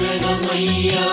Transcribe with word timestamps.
शरणमय्या 0.00 1.06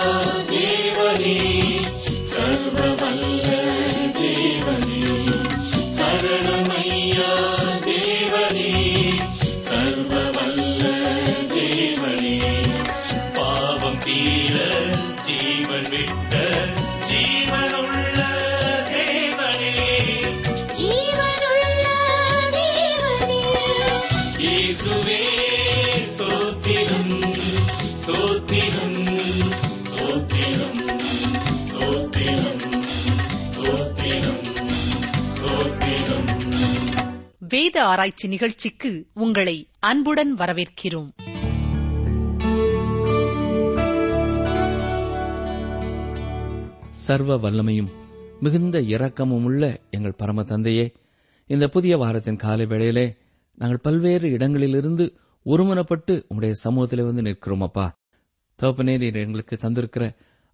வேத 37.75 37.87
ஆராய்ச்சி 37.87 38.27
நிகழ்ச்சிக்கு 38.27 38.89
உங்களை 39.13 39.67
அன்புடன் 39.79 40.35
வரவேற்கிறோம். 40.37 41.07
சர்வ 46.89 47.37
வல்லமையும் 47.37 47.89
மிகுந்த 48.39 48.81
இரக்கமும் 48.81 49.43
உள்ள 49.43 49.79
எங்கள் 49.89 50.17
பரம 50.17 50.43
தந்தையே 50.43 50.85
இந்த 51.49 51.67
புதிய 51.67 51.97
வாரத்தின் 51.97 52.35
காலை 52.35 52.65
வேளையிலே 52.65 53.05
நாங்கள் 53.55 53.83
பல்வேறு 53.83 54.29
இடங்களிலிருந்து 54.29 55.07
ஒருமனப்பட்டு 55.45 56.15
உங்களுடைய 56.27 56.55
சமூகத்திலே 56.63 57.05
வந்து 57.05 57.21
நிற்கிறோம் 57.21 57.61
அப்பா. 57.61 57.87
தோப்பனே 58.61 58.97
நீர் 58.97 59.15
எங்களுக்கு 59.15 59.57
தந்திருக்கிற 59.61 60.05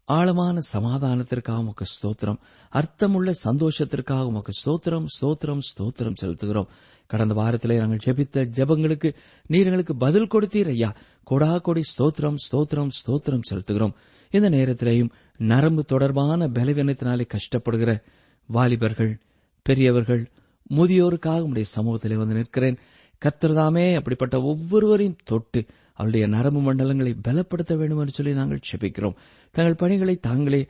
ஆழமான 0.06 0.60
சமாதானத்திற்காக 0.74 1.58
உமக்கு 1.58 1.86
ஸ்தோத்திரம் 1.86 2.38
அர்த்தமுள்ள 2.70 3.32
சந்தோஷத்திற்காக 3.44 4.26
உமக்கு 4.26 4.52
ஸ்தோத்திரம் 4.66 5.06
ஸ்தோத்திரம் 5.22 5.60
ஸ்தோத்திரம் 5.70 6.16
செலுத்துகிறோம். 6.22 6.68
கடந்த 7.08 7.34
வாரத்திலே 7.34 7.78
நாங்கள் 7.78 8.04
ஜெபித்த 8.06 8.46
ஜெபங்களுக்கு 8.58 9.14
நீர் 9.48 9.66
எங்களுக்கு 9.66 9.96
பதில் 9.96 10.28
கொடுத்தீர் 10.28 10.68
ஐயா. 10.68 10.96
கொடா 11.24 11.62
கொடி 11.62 11.82
ஸ்தோத்திரம் 11.98 12.36
ஸ்தோத்திரம் 12.52 12.90
ஸ்தோத்திரம் 13.00 13.42
செலுத்துகிறோம். 13.52 13.94
இந்த 14.32 14.50
நேரத்திலேயும் 14.50 15.12
நரம்பு 15.38 15.84
தொடர்பான 15.84 16.48
பலவீனத்தினாலே 16.48 17.26
கஷ்டப்படுகிற 17.34 18.02
வாலிபர்கள் 18.48 19.20
பெரியவர்கள் 19.62 20.32
முதியோருக்காக 20.70 21.42
உடைய 21.42 21.70
சமூகத்திலே 21.76 22.16
வந்து 22.16 22.34
நிற்கிறேன். 22.34 22.78
கத்திரதாமே 23.26 23.96
அப்படிப்பட்ட 23.96 24.42
ஒவ்வொருவரையும் 24.42 25.18
தொட்டு 25.24 25.66
அவருடைய 26.02 26.28
நரம்பு 26.28 26.62
மண்டலங்களை 26.62 27.12
பலப்படுத்த 27.28 27.74
வேண்டும் 27.76 28.02
என்று 28.02 28.14
சொல்லி 28.14 28.34
நாங்கள் 28.34 28.68
செபிக்கிறோம். 28.70 29.18
தங்கள் 29.56 29.82
பணிகளை 29.82 30.16
தாங்களே 30.28 30.62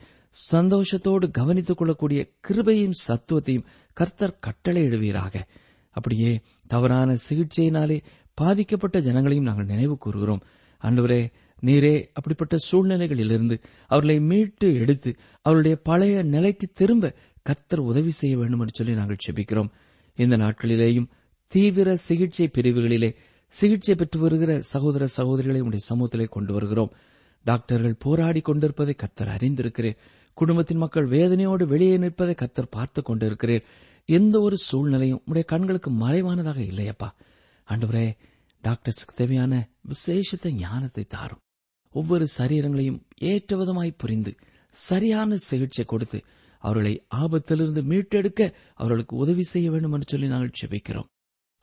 சந்தோஷத்தோடு 0.51 1.25
கவனித்துக் 1.31 1.77
கொள்ளக்கூடிய 1.77 2.21
கிருபையும் 2.47 2.97
சத்துவத்தையும் 3.05 3.67
கர்த்தர் 3.99 4.39
கட்டளையிடுவீராக 4.47 5.35
அப்படியே 5.95 6.31
தவறான 6.67 7.15
சிகிச்சையினாலே 7.29 7.97
பாதிக்கப்பட்ட 8.33 8.97
ஜனங்களையும் 8.99 9.49
நாங்கள் 9.49 9.65
நினைவு 9.65 9.95
கூறுகிறோம். 9.97 10.43
அன்றுவரே 10.83 11.21
நீரே 11.61 11.95
அப்படிப்பட்ட 12.13 12.55
சூழ்நிலைகளிலிருந்து 12.67 13.55
அவர்களை 13.87 14.17
மீட்டு 14.29 14.67
எடுத்து 14.83 15.11
அவருடைய 15.41 15.75
பழைய 15.89 16.21
நிலைக்கு 16.35 16.67
திரும்ப 16.73 17.13
கர்த்தர் 17.41 17.87
உதவி 17.91 18.13
செய்ய 18.21 18.35
வேண்டும் 18.37 18.63
என்று 18.63 18.77
சொல்லி 18.79 18.93
நாங்கள் 18.93 19.23
செபிக்கிறோம். 19.25 19.71
இந்த 20.17 20.35
நாட்களிலேயும் 20.37 21.09
தீவிர 21.51 21.89
சிகிச்சை 22.07 22.45
பிரிவுகளிலே 22.47 23.09
சிகிச்சை 23.53 23.95
பெற்று 23.95 24.19
வருகிற 24.19 24.61
சகோதர 24.61 25.07
சகோதரிகளை 25.17 25.61
உடைய 25.61 25.83
சமூகத்திலே 25.89 26.27
கொண்டு 26.29 26.53
வருகிறோம். 26.53 26.91
டாக்டர்கள் 27.45 27.95
போராடி 27.95 28.41
கொண்டிருப்பதை 28.41 28.95
கத்தர் 28.95 29.31
அறிந்திருக்கிறேன் 29.35 29.99
குடும்பத்தின் 30.33 30.77
மக்கள் 30.77 31.07
வேதனையோடு 31.07 31.63
வெளியே 31.63 31.97
நிற்பதை 31.97 32.35
கத்தர் 32.35 32.69
பார்த்து 32.69 33.01
கொண்டிருக்கிறேன் 33.01 33.65
எந்த 34.09 34.41
ஒரு 34.41 34.57
சூழ்நிலையும் 34.57 35.21
உடைய 35.25 35.45
கண்களுக்கு 35.47 35.91
மறைவானதாக 35.91 36.59
இல்லையப்பா. 36.61 37.09
ஆண்டவரே 37.67 38.07
டாக்டர்ஸுக்கு 38.63 39.13
தேவையான 39.15 39.53
விசேஷத்த 39.87 40.51
ஞானத்தை 40.55 41.03
தாரும். 41.03 41.41
ஒவ்வொரு 41.95 42.27
சரீரங்களையும் 42.37 43.01
ஏற்ற 43.15 43.57
விதமாய் 43.57 43.97
புரிந்து 43.97 44.31
சரியான 44.73 45.37
சிகிச்சை 45.37 45.85
கொடுத்து 45.85 46.19
அவர்களை 46.63 46.93
ஆபத்திலிருந்து 47.15 47.81
மீட்டெடுக்க 47.83 48.41
அவர்களுக்கு 48.73 49.15
உதவி 49.15 49.43
செய்ய 49.43 49.71
வேண்டும் 49.71 49.91
என்று 49.91 50.07
சொல்லி 50.09 50.27
நாங்கள் 50.27 50.59
செபிக்கிறோம் 50.61 51.09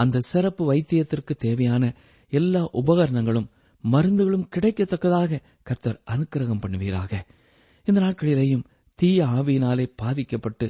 அந்த 0.01 0.21
சிறப்பு 0.21 0.63
வைத்தியத்திற்கு 0.73 1.35
தேவையான 1.39 1.85
எல்லா 2.33 2.63
உபகரணங்களும் 2.73 3.49
மருந்துகளும் 3.85 4.49
கிடைக்கத்தக்கதாக 4.57 5.41
கர்த்தர் 5.63 6.03
அனுக்கிரகம் 6.07 6.63
பண்ணுவீராக. 6.65 7.13
இந்த 7.87 7.99
நாட்களிலேயும் 8.01 8.65
தீய 8.99 9.25
ஆவியினாலே 9.27 9.87
பாதிக்கப்பட்டு 9.97 10.67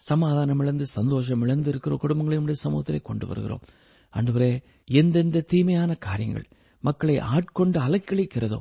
சமாதானம் 0.00 0.60
இழந்து 0.60 0.86
சந்தோஷம் 0.86 1.42
இழந்து 1.42 1.68
இருக்கிற 1.70 1.94
குடும்பங்களை 2.02 2.36
நம்முடைய 2.38 2.60
சமூகத்திலே 2.64 3.00
கொண்டு 3.02 3.26
வருகிறோம். 3.26 3.62
அன்றுவரே 4.14 4.52
எந்தெந்த 5.00 5.44
தீமையான 5.52 5.94
காரியங்கள் 5.94 6.46
மக்களை 6.84 7.18
ஆட்கொண்டு 7.18 7.78
அலைக்கழிக்கிறதோ 7.80 8.60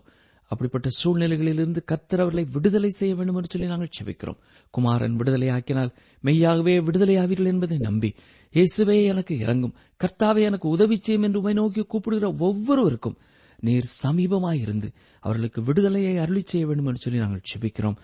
அப்படிப்பட்ட 0.52 0.90
சூழ்நிலைகளிலிருந்து 1.00 1.82
கர்த்தர் 1.92 2.22
அவர்களை 2.24 2.44
விடுதலை 2.56 2.90
செய்ய 2.90 3.16
வேண்டும் 3.16 3.38
என்று 3.40 3.52
சொல்லி 3.54 3.68
நாங்கள் 3.68 3.96
செபிக்கிறோம். 3.98 4.40
குமாரன் 4.74 5.16
விடுதலை 5.16 5.50
ஆக்கினால் 5.50 5.92
மெய்யாகவே 6.24 6.74
விடுதலை 6.88 7.16
ஆவீர்கள் 7.18 7.52
என்பதை 7.54 7.78
நம்பி 7.88 8.10
இயேசுவே 8.54 8.98
எனக்கு 9.12 9.34
இறங்கும் 9.38 9.76
கர்த்தாவே 10.04 10.42
எனக்கு 10.50 10.68
உதவி 10.70 10.98
செய்யும் 10.98 11.26
என்று 11.28 11.40
உமை 11.40 11.54
நோக்கி 11.54 11.84
கூப்பிடுகிற 11.84 12.30
ஒவ்வொருவருக்கும் 12.48 13.18
நீர் 13.60 13.88
சமீபமாயிருந்து 14.04 14.88
அவர்களுக்கு 15.24 15.60
விடுதலையை 15.64 16.14
அருளி 16.18 16.44
செய்ய 16.46 16.66
வேண்டும் 16.68 16.88
என்று 16.90 17.04
சொல்லி 17.04 17.20
நாங்கள் 17.20 17.48
செபிக்கிறோம். 17.52 17.98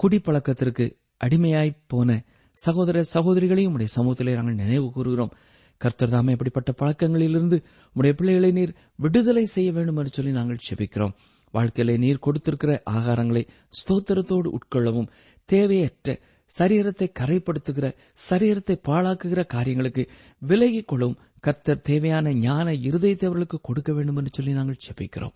குடிப்பழக்கத்திற்கு 0.00 0.86
அடிமையாய் 1.24 1.78
போன 1.86 2.16
சகோதர 2.58 3.04
சகோதரிகளையும் 3.14 3.74
உடைய 3.76 3.90
சமூகத்திலே 3.96 4.34
நாங்கள் 4.38 4.60
நினைவு 4.62 4.88
கூறுகிறோம். 4.92 5.32
கர்த்தர் 5.80 6.12
தாமே 6.14 6.32
அப்படிப்பட்ட 6.32 6.70
பழக்கங்களிலிருந்து 6.80 7.56
உடைய 7.96 8.12
பிள்ளைகளை 8.18 8.50
நீர் 8.52 8.74
விடுதலை 8.96 9.44
செய்ய 9.54 9.70
வேண்டும் 9.72 9.96
என்று 9.96 10.12
சொல்லி 10.12 10.32
நாங்கள் 10.32 10.64
செபிக்கிறோம். 10.66 11.14
வாழ்க்கையிலே 11.54 11.96
நீர் 11.98 12.24
கொடுத்திருக்கிற 12.26 12.72
ஆகாரங்களை 12.90 13.42
ஸ்தோத்திரத்தோடு 13.72 14.48
உட்கொள்ளவும் 14.58 15.10
தேவையற்ற 15.48 16.16
சரீரத்தை 16.50 17.06
கரைப்படுத்துகிற 17.20 17.86
சரீரத்தை 18.30 18.76
பாழாக்குகிற 18.88 19.46
காரியங்களுக்கு 19.46 20.02
விலகிக் 20.42 20.88
கொள்ளவும் 20.88 21.20
கர்த்தர் 21.40 21.80
தேவையான 21.80 22.32
ஞான 22.40 22.72
இருதயத்தை 22.80 23.24
அவர்களுக்கு 23.24 23.58
கொடுக்க 23.62 23.92
வேண்டும் 23.92 24.16
என்று 24.16 24.30
சொல்லி 24.34 24.52
நாங்கள் 24.52 24.82
செபிக்கிறோம் 24.84 25.34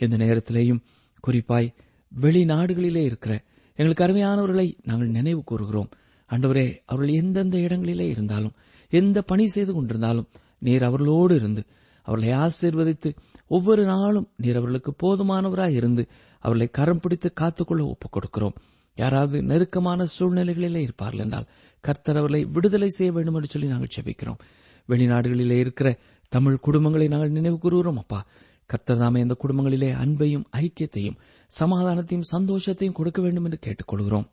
இந்த 0.00 0.16
நேரத்திலேயும் 0.16 0.82
குறிப்பாய் 1.24 1.68
வெளிநாடுகளிலே 2.12 3.02
இருக்கிற 3.04 3.34
எங்களுக்கு 3.78 4.04
அருமையானவர்களை 4.04 4.66
நாங்கள் 4.82 5.08
நினைவு 5.08 5.42
கூறுகிறோம். 5.44 5.90
அண்டவரே 6.30 6.64
அவர்கள் 6.84 7.14
எந்தெந்த 7.14 7.56
இடங்களிலே 7.58 8.06
இருந்தாலும் 8.08 8.54
எந்த 8.92 9.18
பணி 9.22 9.46
செய்து 9.48 9.72
கொண்டிருந்தாலும் 9.72 10.28
நீர் 10.58 10.82
அவர்களோடு 10.82 11.34
இருந்து 11.34 11.62
அவர்களை 12.02 12.32
ஆசீர்வதித்து 12.38 13.10
ஒவ்வொரு 13.46 13.84
நாளும் 13.84 14.28
நீர் 14.36 14.56
அவர்களுக்கு 14.56 14.92
போதுமானவராய் 15.02 15.70
இருந்து 15.70 16.06
அவர்களை 16.38 16.68
கரம் 16.70 17.00
பிடித்து 17.00 17.32
காத்துக்கொள்ள 17.40 17.82
ஒப்புக் 17.86 18.14
கொடுக்கிறோம் 18.16 18.56
யாராவது 18.94 19.42
நெருக்கமான 19.42 20.06
சூழ்நிலைகளிலே 20.18 20.76
இருப்பார்கள் 20.76 21.20
என்றால் 21.20 21.48
கர்த்தர் 21.80 22.16
அவர்களை 22.16 22.44
விடுதலை 22.44 22.88
செய்ய 22.88 23.12
வேண்டும் 23.12 23.34
என்று 23.34 23.48
சொல்லி 23.48 23.68
நாங்கள் 23.68 23.94
செபிக்கிறோம் 23.96 24.40
வெளிநாடுகளிலே 24.88 25.58
இருக்கிற 25.58 25.98
தமிழ் 26.28 26.58
குடும்பங்களை 26.66 27.08
நாங்கள் 27.08 27.30
நினைவு 27.30 27.58
கூறுகிறோம் 27.58 27.96
அப்பா. 27.96 28.26
கர்த்தர் 28.66 28.98
தாமே 28.98 29.20
அந்த 29.20 29.36
குடும்பங்களிலே 29.44 29.90
அன்பையும் 30.04 30.44
ஐக்கியத்தையும் 30.56 31.18
சமாதானத்தையும் 31.60 32.28
சந்தோஷத்தையும் 32.32 32.92
கொடுக்க 32.92 33.22
வேண்டும் 33.22 33.44
என்று 33.44 33.58
கேட்டுக்கொள்கிறோம். 33.66 34.26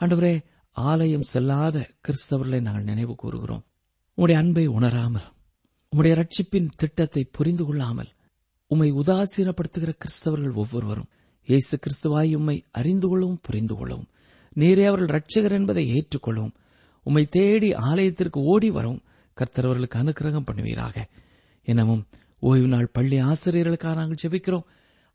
ஆண்டவரே 0.00 0.44
ஆலயம் 0.70 1.28
செல்லாத 1.34 1.84
கிறிஸ்தவர்களை 2.04 2.60
நாங்கள் 2.60 2.82
நினைவு 2.82 3.14
கூறுகிறோம். 3.14 3.64
உங்களுடைய 4.18 4.38
அன்பை 4.42 4.66
உணராமல் 4.66 5.28
உம்முடைய 5.92 6.14
ரட்சிப்பின் 6.14 6.68
திட்டத்தை 6.76 7.24
புரிந்து 7.24 7.64
கொள்ளாமல் 7.64 8.10
உம்மை 8.70 8.92
உதாசீனப்படுத்துகிற 8.92 9.92
கிறிஸ்தவர்கள் 10.02 10.54
ஒவ்வொருவரும் 10.54 11.10
இயேசு 11.48 11.78
கிறிஸ்துவாய் 11.78 12.34
உம்மை 12.34 12.64
அறிந்து 12.70 13.08
கொள்ளவும் 13.08 13.40
புரிந்து 13.42 13.74
கொள்ளவும் 13.76 14.08
நீரே 14.56 14.84
அவர்கள் 14.84 15.12
ரட்சகர் 15.16 15.52
என்பதை 15.52 15.84
ஏற்றுக்கொள்ளவும் 15.96 16.54
உம்மை 17.06 17.24
தேடி 17.26 17.72
ஆலயத்திற்கு 17.72 18.40
ஓடி 18.44 18.70
வரவும் 18.70 19.02
கர்த்தர் 19.34 19.64
அவர்களுக்கு 19.64 19.98
அனுக்கிரகம் 19.98 20.46
பண்ணுவீராக. 20.46 20.96
எனவும் 21.68 22.02
ஓய்வு 22.38 22.68
நாள் 22.68 22.88
பள்ளி 22.92 23.18
ஆசிரியர்களுக்காக 23.22 23.94
நாங்கள் 23.94 24.20
ஜெபிக்கிறோம். 24.22 24.66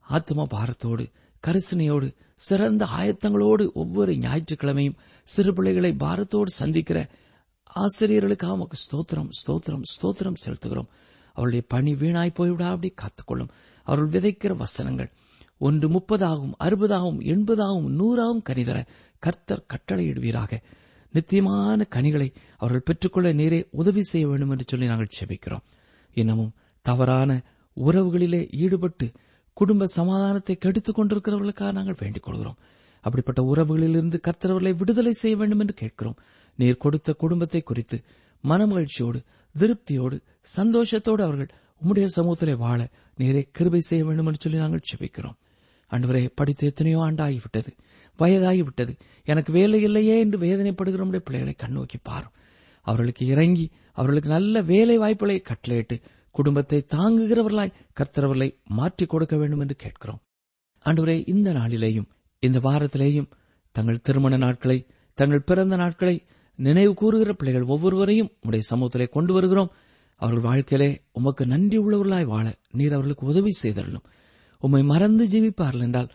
ஆத்ம 0.08 0.46
பாரத்தோடு 0.46 1.06
கரிசனையோடு 1.44 2.08
சிறந்த 2.36 2.84
ஆயத்தங்களோடு 2.98 3.72
ஒவ்வொரு 3.72 4.14
ஞாயிற்றுக்கிழமையும் 4.18 4.98
சிறு 5.28 5.54
பிள்ளைகளை 5.54 5.92
பாரத்தோடு 5.94 6.52
சந்திக்கிற 6.52 7.00
ஆசிரியர்களுக்காக 7.76 8.52
உமக்கு 8.52 8.78
ஸ்தோத்திரம் 8.78 9.30
ஸ்தோத்திரம் 9.48 9.82
ஸ்தோத்திரம் 10.02 10.34
செலுத்துகிறோம். 10.46 10.88
அவருடைய 11.34 11.66
பணி 11.68 11.94
வீணாய் 11.94 12.34
போய்விடாபடி 12.38 12.94
காத்துக்கொள்ளும். 12.94 13.50
அவர்கள் 13.84 14.22
விதைக்கிற 14.22 14.56
வசனங்கள். 14.56 15.12
ஒன்று 15.58 15.90
முப்பதாகவும் 15.90 16.52
அறுபதாகவும் 16.60 17.20
எண்பதாகவும் 17.20 17.90
நூறாகவும் 17.90 18.44
கனிதர 18.50 18.86
கர்த்தர் 19.20 19.66
கட்டளையிடுவீராக. 19.74 20.62
நித்தியமான 21.12 21.84
கனிகளை 21.84 22.34
அவர்கள் 22.58 22.82
பெற்றுக்கொள்ள 22.82 23.34
நேரே 23.34 23.68
உதவி 23.72 24.02
செய்ய 24.02 24.28
வேண்டும் 24.28 24.50
என்று 24.50 24.64
சொல்லி 24.68 24.86
நாங்கள் 24.86 25.08
செபிக்கிறோம் 25.20 25.64
இன்னமும் 26.14 26.52
தவறான 26.82 27.42
உறவுகளிலே 27.86 28.52
ஈடுபட்டு 28.52 29.12
குடும்ப 29.54 29.86
சமாதானத்தை 29.86 30.56
கெடுத்துக் 30.56 31.00
கொண்டிருக்கிறவர்களுக்காக 31.00 31.72
நாங்கள் 31.72 31.96
வேண்டிக் 32.00 32.24
கொள்கிறோம். 32.24 32.58
அப்படிப்பட்ட 33.02 33.42
உறவுகளிலிருந்து 33.56 34.20
கர்த்தரவர்களை 34.28 34.76
விடுதலை 34.76 35.12
செய்ய 35.12 35.38
வேண்டும் 35.38 35.60
என்று 35.60 35.74
கேட்கிறோம். 35.74 36.16
நீர் 36.56 36.78
கொடுத்த 36.78 37.14
குடும்பத்தை 37.14 37.62
குறித்து 37.62 38.04
மனமகிழ்ச்சியோடு 38.48 39.20
திருப்தியோடு 39.60 40.18
சந்தோஷத்தோடு 40.58 41.22
அவர்கள் 41.22 41.50
உம்முடைய 41.82 42.08
சமூகத்திலே 42.16 42.56
வாழ 42.58 42.90
நீரை 43.16 43.48
கிருபை 43.52 43.80
செய்ய 43.80 44.06
வேண்டும் 44.06 44.26
என்று 44.26 44.40
சொல்லி 44.40 44.58
நாங்கள் 44.58 44.88
செபிக்கிறோம் 44.92 45.38
அன்றுவரை 45.88 46.30
படித்து 46.36 46.68
எத்தனையோ 46.68 47.00
ஆண்டாகிவிட்டது 47.00 47.72
வயதாகிவிட்டது. 48.20 49.00
எனக்கு 49.24 49.52
வேலை 49.52 49.82
இல்லையே 49.82 50.20
என்று 50.20 50.38
வேதனைப்படுகிற 50.38 51.02
நம்முடைய 51.02 51.26
பிள்ளைகளை 51.26 51.56
கண்ணோக்கி 51.58 51.98
பாரும் 52.04 52.32
அவர்களுக்கு 52.82 53.26
இறங்கி 53.26 53.72
அவர்களுக்கு 53.92 54.30
நல்ல 54.30 54.62
வேலை 54.62 54.98
வாய்ப்புகளை 54.98 55.42
கட்டளையிட்டு 55.42 56.00
குடும்பத்தை 56.32 56.86
தாங்குகிறவர்களாய் 56.96 57.74
கர்த்தரவர்களை 58.00 58.56
மாற்றிக் 58.64 59.10
கொடுக்க 59.10 59.36
வேண்டும் 59.38 59.60
என்று 59.60 59.76
கேட்கிறோம். 59.76 60.22
ஆண்டவரே 60.86 61.28
இந்த 61.28 61.54
நாளிலேயும் 61.54 62.08
இந்த 62.40 62.60
வாரத்திலேயும் 62.60 63.32
தங்கள் 63.72 64.02
திருமண 64.02 64.38
நாட்களை 64.38 64.86
தங்கள் 65.14 65.42
பிறந்த 65.42 65.76
நாட்களை 65.76 66.24
நினைவு 66.62 66.94
கூறுகிற 66.94 67.34
பிள்ளைகள் 67.34 67.68
ஒவ்வொருவரையும் 67.68 68.32
உடைய 68.42 68.64
சமூகத்திலே 68.70 69.10
கொண்டு 69.10 69.34
வருகிறோம். 69.34 69.72
அவர்கள் 70.16 70.44
வாழ்க்கையிலே 70.44 71.02
உமக்கு 71.12 71.46
நன்றி 71.46 71.78
உள்ளவர்களாய் 71.78 72.26
வாழ 72.26 72.58
நீர் 72.72 72.92
அவர்களுக்கு 72.92 73.26
உதவி 73.26 73.50
செய்தரணும் 73.64 74.04
உம்மை 74.60 74.84
மறந்து 74.84 75.28
ஜீவிப்பார்கள் 75.28 75.80
என்றால் 75.80 76.10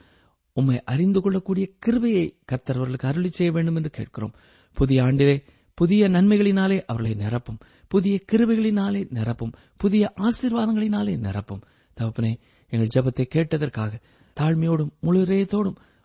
உம்மை 0.52 0.82
அறிந்து 0.84 1.20
கொள்ளக்கூடிய 1.20 1.68
கிருபையை 1.78 2.38
கர்த்தர் 2.44 2.76
அவர்களுக்கு 2.76 3.08
அருளி 3.08 3.30
செய்ய 3.30 3.52
வேண்டும் 3.52 3.76
என்று 3.76 3.90
கேட்கிறோம். 3.90 4.34
புதிய 4.72 5.02
ஆண்டிலே 5.02 5.42
புதிய 5.74 6.08
நன்மைகளினாலே 6.08 6.82
அவர்களை 6.86 7.26
நிரப்பும். 7.26 7.58
புதிய 7.88 8.20
கிருபைகளினாலே 8.32 9.06
நிரப்பும். 9.14 9.52
புதிய 9.76 10.12
ஆசீர்வாதங்களினாலே 10.16 11.16
நிரப்பும். 11.16 11.60
தகப்பனே 12.00 12.34
எங்கள் 12.68 12.88
ஜெபத்தை 12.94 13.24
கேட்டதற்காக 13.34 14.00
தாழ்மையோடும் 14.40 14.90
முழு 15.00 15.46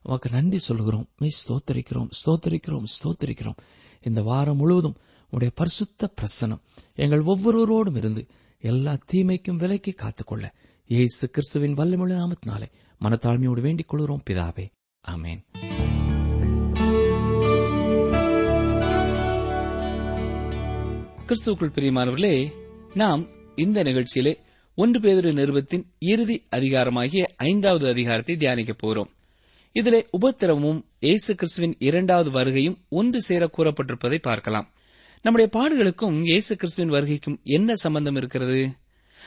உமக்கு 0.03 0.29
நன்றி 0.31 0.57
சொல்லுகிறோம். 0.57 1.09
மெய் 1.17 1.31
ஸ்தோத்தரிக்கிறோம் 1.47 2.09
ஸ்தோத்தரிக்கிறோம் 2.25 2.83
ஸ்தோத்தரிக்கிறோம். 3.03 3.55
இந்த 4.01 4.21
வாரம் 4.21 4.57
முழுவதும் 4.57 4.97
உடைய 5.29 5.51
பரிசுத்த 5.55 6.13
பிரசனம். 6.21 6.61
எங்கள் 6.95 7.21
ஒவ்வொருவரோடும் 7.21 7.95
இருந்து 7.95 8.25
எல்லா 8.59 8.97
தீமைக்கும் 9.11 9.57
விலைக்கு 9.57 9.93
காத்துக்கொள்ள 9.93 10.53
இயேசு 10.87 11.29
கிறிஸ்துவின் 11.29 11.73
வல்லமுள்ள 11.73 12.13
நாமத்தினாலே 12.21 12.67
மனத்தாழ்மையோடு 13.01 13.61
வேண்டிக் 13.61 13.87
கொள்கிறோம். 13.87 14.23
பிதாவே 14.29 14.65
அமேன் 15.07 15.41
கிறிஸ்துவுக்குள் 21.27 21.75
பிரியமானவர்களே 21.75 22.51
நாம் 22.93 23.27
இந்த 23.55 23.83
நிகழ்ச்சியிலே 23.83 24.33
ஒன்று 24.75 24.99
பேதொரு 24.99 25.33
நிறுவத்தின் 25.33 25.85
இறுதி 25.99 26.45
அதிகாரமாகிய 26.51 27.23
ஐந்தாவது 27.35 27.87
அதிகாரத்தை 27.87 28.35
தியானிக்கப் 28.35 28.77
போகிறோம். 28.77 29.09
இதிலே 29.71 30.07
உபத்திரவமும் 30.19 30.81
இயேசு 31.03 31.35
கிறிஸ்துவின் 31.35 31.75
இரண்டாவது 31.79 32.29
வருகையும் 32.31 32.75
ஒன்று 32.89 33.21
சேர 33.21 33.49
கூறப்பட்டிருப்பதை 33.57 34.17
பார்க்கலாம். 34.21 34.73
நம்முடைய 35.21 35.49
பாடுகளுக்கும் 35.53 36.21
இயேசு 36.21 36.55
கிறிஸ்துவின் 36.55 36.93
வருகைக்கும் 36.93 37.37
என்ன 37.43 37.75
சம்பந்தம் 37.75 38.15
இருக்கிறது? 38.15 38.71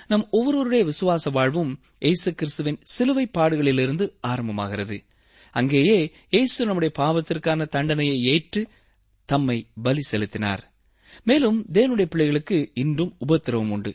நம் 0.06 0.28
ஒவ்வொருவருடைய 0.30 0.84
விசுவாச 0.84 1.30
வாழ்வும் 1.30 1.80
இயேசு 1.98 2.34
கிறிஸ்துவின் 2.34 2.78
சிலுவை 2.82 3.30
பாடுகளிலிருந்து 3.38 4.06
ஆரம்பமாகிறது. 4.26 5.04
அங்கேயே 5.50 6.12
இயேசு 6.30 6.64
நம்முடைய 6.64 6.94
பாவத்திற்கான 6.98 7.68
தண்டனையை 7.68 8.20
ஏற்று 8.22 8.68
தம்மை 9.24 9.66
பலி 9.82 10.00
செலுத்தினார். 10.00 10.72
மேலும் 11.24 11.66
தேவனுடைய 11.72 12.04
பிள்ளைகளுக்கு 12.04 12.70
இன்றும் 12.74 13.16
உபத்திரவம் 13.18 13.70
உண்டு. 13.70 13.94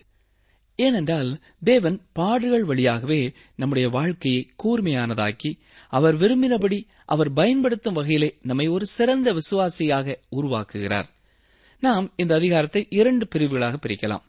ஏனென்றால் 0.85 1.29
தேவன் 1.63 1.97
பாடுகள் 2.13 2.63
வழியாகவே 2.63 3.19
நம்முடைய 3.55 3.89
வாழ்க்கையை 3.89 4.41
கூர்மையானதாக்கி 4.63 5.51
அவர் 5.89 6.15
விரும்பினபடி 6.17 6.77
அவர் 7.05 7.31
பயன்படுத்தும் 7.33 7.93
வகையிலே 7.93 8.29
நம்மை 8.41 8.67
ஒரு 8.67 8.85
சிறந்த 8.85 9.33
விசுவாசியாக 9.33 10.15
உருவாக்குகிறார். 10.31 11.09
நாம் 11.83 12.05
இந்த 12.15 12.33
அதிகாரத்தை 12.35 12.81
இரண்டு 12.89 13.27
பிரிவுகளாக 13.27 13.79
பிரிக்கலாம். 13.85 14.25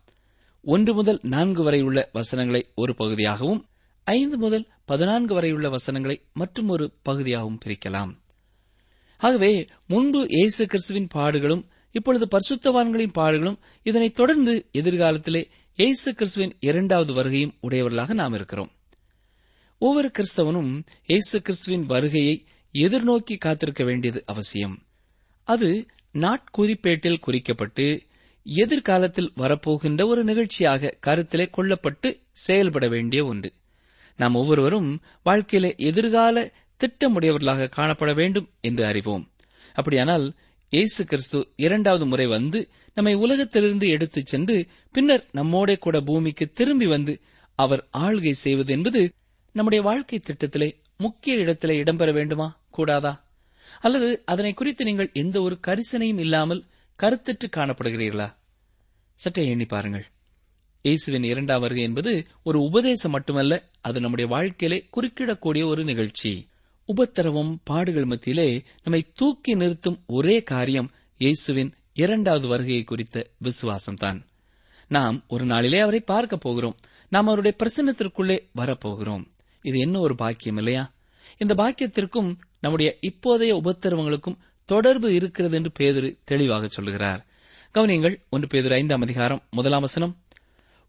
ஒன்று 0.64 0.94
முதல் 0.94 1.20
நான்கு 1.22 1.62
வரை 1.62 1.80
உள்ள 1.80 2.08
வசனங்களை 2.12 2.62
ஒரு 2.74 2.94
பகுதியாகவும் 2.94 3.60
ஐந்து 4.06 4.36
முதல் 4.38 4.66
பதினான்கு 4.84 5.34
வரையுள்ள 5.34 5.68
வசனங்களை 5.68 6.16
மற்றும் 6.32 6.68
ஒரு 6.68 6.86
பகுதியாகவும் 7.02 7.60
பிரிக்கலாம். 7.64 8.12
ஆகவே 9.20 9.52
முன்பு 9.86 10.20
இயேசு 10.28 10.66
கிறிஸ்துவின் 10.66 11.12
பாடுகளும் 11.14 11.64
இப்பொழுது 11.94 12.26
பரிசுத்தவான்களின் 12.34 13.16
பாடுகளும் 13.18 13.58
இதனைத் 13.82 14.14
தொடர்ந்து 14.14 14.52
எதிர்காலத்திலே 14.72 15.42
இயேசு 15.80 16.14
கிறிஸ்துவின் 16.14 16.56
இரண்டாவது 16.60 17.12
வருகையும் 17.12 17.52
உடையவர்களாக 17.60 18.14
நாம் 18.14 18.32
இருக்கிறோம். 18.32 18.70
ஒவ்வொரு 19.78 20.10
கிறிஸ்தவனும் 20.18 20.82
இயேசு 21.06 21.42
கிறிஸ்துவின் 21.42 21.86
வருகையை 21.86 22.44
எதிர்நோக்கி 22.72 23.38
காத்திருக்க 23.38 23.84
வேண்டியது 23.84 24.22
அவசியம். 24.26 24.82
அது 25.44 25.86
நாட்குறிப்பேட்டில் 26.12 27.22
குறிக்கப்பட்டு 27.26 28.00
எதிர்காலத்தில் 28.44 29.32
வரப்போகின்ற 29.36 30.06
ஒரு 30.06 30.24
நிகழ்ச்சியாக 30.24 30.98
கருத்திலே 31.06 31.46
கொள்ளப்பட்டு 31.56 32.20
செயல்பட 32.32 32.88
வேண்டிய 32.88 33.24
ஒன்று. 33.24 33.52
நாம் 34.16 34.34
ஒவ்வொருவரும் 34.34 35.02
வாழ்க்கையில 35.24 35.76
எதிர்கால 35.76 36.52
திட்டமுடையவர்களாக 36.80 37.70
காணப்பட 37.76 38.14
வேண்டும் 38.14 38.50
என்று 38.60 38.84
அறிவோம். 38.84 39.30
அப்படியானால் 39.74 40.34
இயேசு 40.68 41.04
கிறிஸ்து 41.04 41.52
இரண்டாவது 41.56 42.06
முறை 42.06 42.26
வந்து 42.26 42.68
நம்மை 42.94 43.14
உலகத்திலிருந்து 43.14 43.88
எடுத்துச் 43.88 44.26
சென்று 44.26 44.66
பின்னர் 44.92 45.26
நம்மோட 45.34 45.78
கூட 45.78 46.00
பூமிக்கு 46.00 46.52
திரும்பி 46.52 46.86
வந்து 46.86 47.20
அவர் 47.54 47.88
ஆள்கை 47.92 48.30
செய்வது 48.30 48.72
என்பது 48.72 49.12
நம்முடைய 49.52 49.84
வாழ்க்கை 49.84 50.20
திட்டத்திலே 50.22 50.74
முக்கிய 50.96 51.36
இடத்திலே 51.36 51.82
இடம்பெற 51.82 52.12
வேண்டுமா? 52.12 52.60
கூடாதா? 52.70 53.24
அல்லது 53.80 54.22
அதனை 54.24 54.54
குறித்து 54.54 54.84
நீங்கள் 54.84 55.10
எந்த 55.12 55.42
ஒரு 55.42 55.58
கரிசனையும் 55.66 56.18
இல்லாமல் 56.18 56.64
கருத்திட்டு 56.98 57.46
காணப்படுகிறீர்களா? 57.56 58.34
சற்றே 59.14 59.46
எண்ணி 59.46 59.64
பாருங்கள். 59.64 60.04
இயேசுவின் 60.82 61.22
இரண்டாம் 61.22 61.60
வருகை 61.60 61.82
என்பது 61.82 62.26
ஒரு 62.42 62.60
உபதேசம் 62.60 63.10
மட்டுமல்ல 63.10 63.70
அது 63.80 64.00
நம்முடைய 64.00 64.30
வாழ்க்கையிலே 64.30 64.88
குறுக்கிடக்கூடிய 64.96 65.64
ஒரு 65.66 65.84
நிகழ்ச்சி. 65.84 66.48
உபத்திரவம் 66.84 67.60
பாடுகள் 67.64 68.04
மத்தியிலே 68.04 68.62
நம்மை 68.82 69.06
தூக்கி 69.14 69.54
நிறுத்தும் 69.54 69.98
ஒரே 70.06 70.42
காரியம் 70.42 70.90
இயேசுவின் 71.18 71.74
இரண்டாவது 72.00 72.46
வருகையை 72.48 72.82
குறித்த 72.84 73.30
விசுவாசம்தான். 73.44 74.20
நாம் 74.88 75.24
ஒரு 75.28 75.44
நாளிலே 75.44 75.78
அவரை 75.78 76.00
பார்க்க 76.00 76.36
போகிறோம். 76.36 76.76
நாம் 77.08 77.26
அவருடைய 77.26 77.56
பிரசன்னத்திற்குள்ளே 77.58 78.38
வரப்போகிறோம். 78.56 79.24
இது 79.62 79.78
என்ன 79.78 80.00
ஒரு 80.00 80.14
பாக்கியம் 80.14 80.56
இல்லையா? 80.56 80.92
இந்த 81.38 81.54
பாக்கியத்திற்கும் 81.54 82.36
நம்முடைய 82.60 82.98
இப்போதைய 83.00 83.52
உபத்திரவங்களுக்கும் 83.60 84.38
தொடர்பு 84.64 85.14
இருக்கிறது 85.14 85.56
என்று 85.56 85.70
பேதிரு 85.78 86.18
தெளிவாக 86.24 86.68
சொல்கிறார் 86.68 87.26
கவனியங்கள் 87.74 88.16
ஒன்று 88.30 88.46
பேதிரு 88.46 88.72
ஐந்தாம் 88.72 89.00
அதிகாரம் 89.00 89.42
முதலாம் 89.50 89.80
வசனம். 89.80 90.16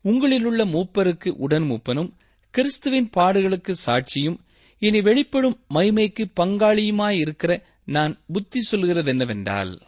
உங்களிலுள்ள 0.03 0.65
மூப்பருக்கு 0.65 1.29
உடன் 1.29 1.63
மூப்பனும் 1.63 2.11
கிறிஸ்துவின் 2.49 3.09
பாடுகளுக்கு 3.17 3.73
சாட்சியும் 3.85 4.37
இனி 4.79 5.01
வெளிப்படும் 5.01 5.59
மைமைக்கு 5.73 6.23
பங்காளியுமாயிருக்கிற 6.39 7.61
நான் 7.85 8.19
புத்தி 8.33 8.61
சொல்கிறது 8.61 9.09
என்னவென்றால் 9.09 9.81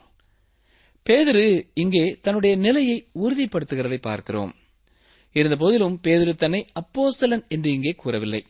பேதிரு 1.10 1.70
இங்கே 1.74 2.20
தன்னுடைய 2.22 2.56
நிலையை 2.56 3.08
உறுதிப்படுத்துகிறதை 3.16 3.98
பார்க்கிறோம். 4.02 4.52
இருந்தபோதிலும் 5.36 6.00
பேதிரு 6.04 6.34
தன்னை 6.36 6.66
அப்போசலன் 6.74 7.44
என்று 7.48 7.72
இங்கே 7.72 7.92
கூறவில்லை. 7.92 8.46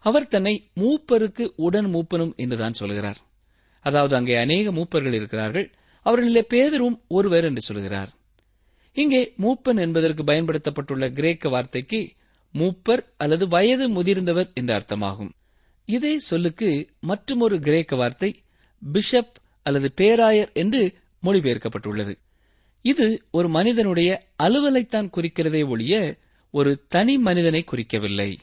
அவர் 0.00 0.28
தன்னை 0.28 0.70
மூப்பருக்கு 0.80 1.44
உடன் 1.56 1.88
மூப்பனும் 1.94 2.34
என்றுதான் 2.36 2.72
சொல்கிறார். 2.72 3.20
அதாவது 3.80 4.16
அங்கே 4.16 4.34
அநேக 4.36 4.72
மூப்பர்கள் 4.72 5.12
இருக்கிறார்கள். 5.12 5.66
அவர்களிலே 6.06 6.42
பேதரும் 6.54 6.98
ஒருவர் 7.08 7.44
என்று 7.44 7.60
சொல்கிறார். 7.60 8.10
இங்கே 8.92 9.32
மூப்பன் 9.38 9.80
என்பதற்கு 9.80 10.22
பயன்படுத்தப்பட்டுள்ள 10.24 11.12
கிரேக்க 11.12 11.48
வார்த்தைக்கு 11.48 12.00
மூப்பர் 12.54 13.02
அல்லது 13.16 13.48
வயது 13.48 13.86
முதிர்ந்தவர் 13.88 14.52
என்ற 14.54 14.70
அர்த்தமாகும். 14.78 15.32
இதே 15.88 16.18
சொல்லுக்கு 16.18 16.88
மற்றொரு 17.00 17.60
கிரேக்க 17.60 17.96
வார்த்தை 17.96 18.30
பிஷப் 18.82 19.34
அல்லது 19.62 19.88
பேராயர் 19.96 20.52
என்று 20.52 20.82
மொழிபெயர்க்கப்பட்டுள்ளது. 21.26 22.14
இது 22.84 23.06
ஒரு 23.30 23.48
மனிதனுடைய 23.48 24.10
அலுவலைத்தான் 24.42 25.12
குறிக்கிறதே 25.16 25.68
ஒழிய 25.68 26.18
ஒரு 26.50 26.86
தனி 26.88 27.18
மனிதனை 27.18 27.64
குறிக்கவில்லை. 27.70 28.38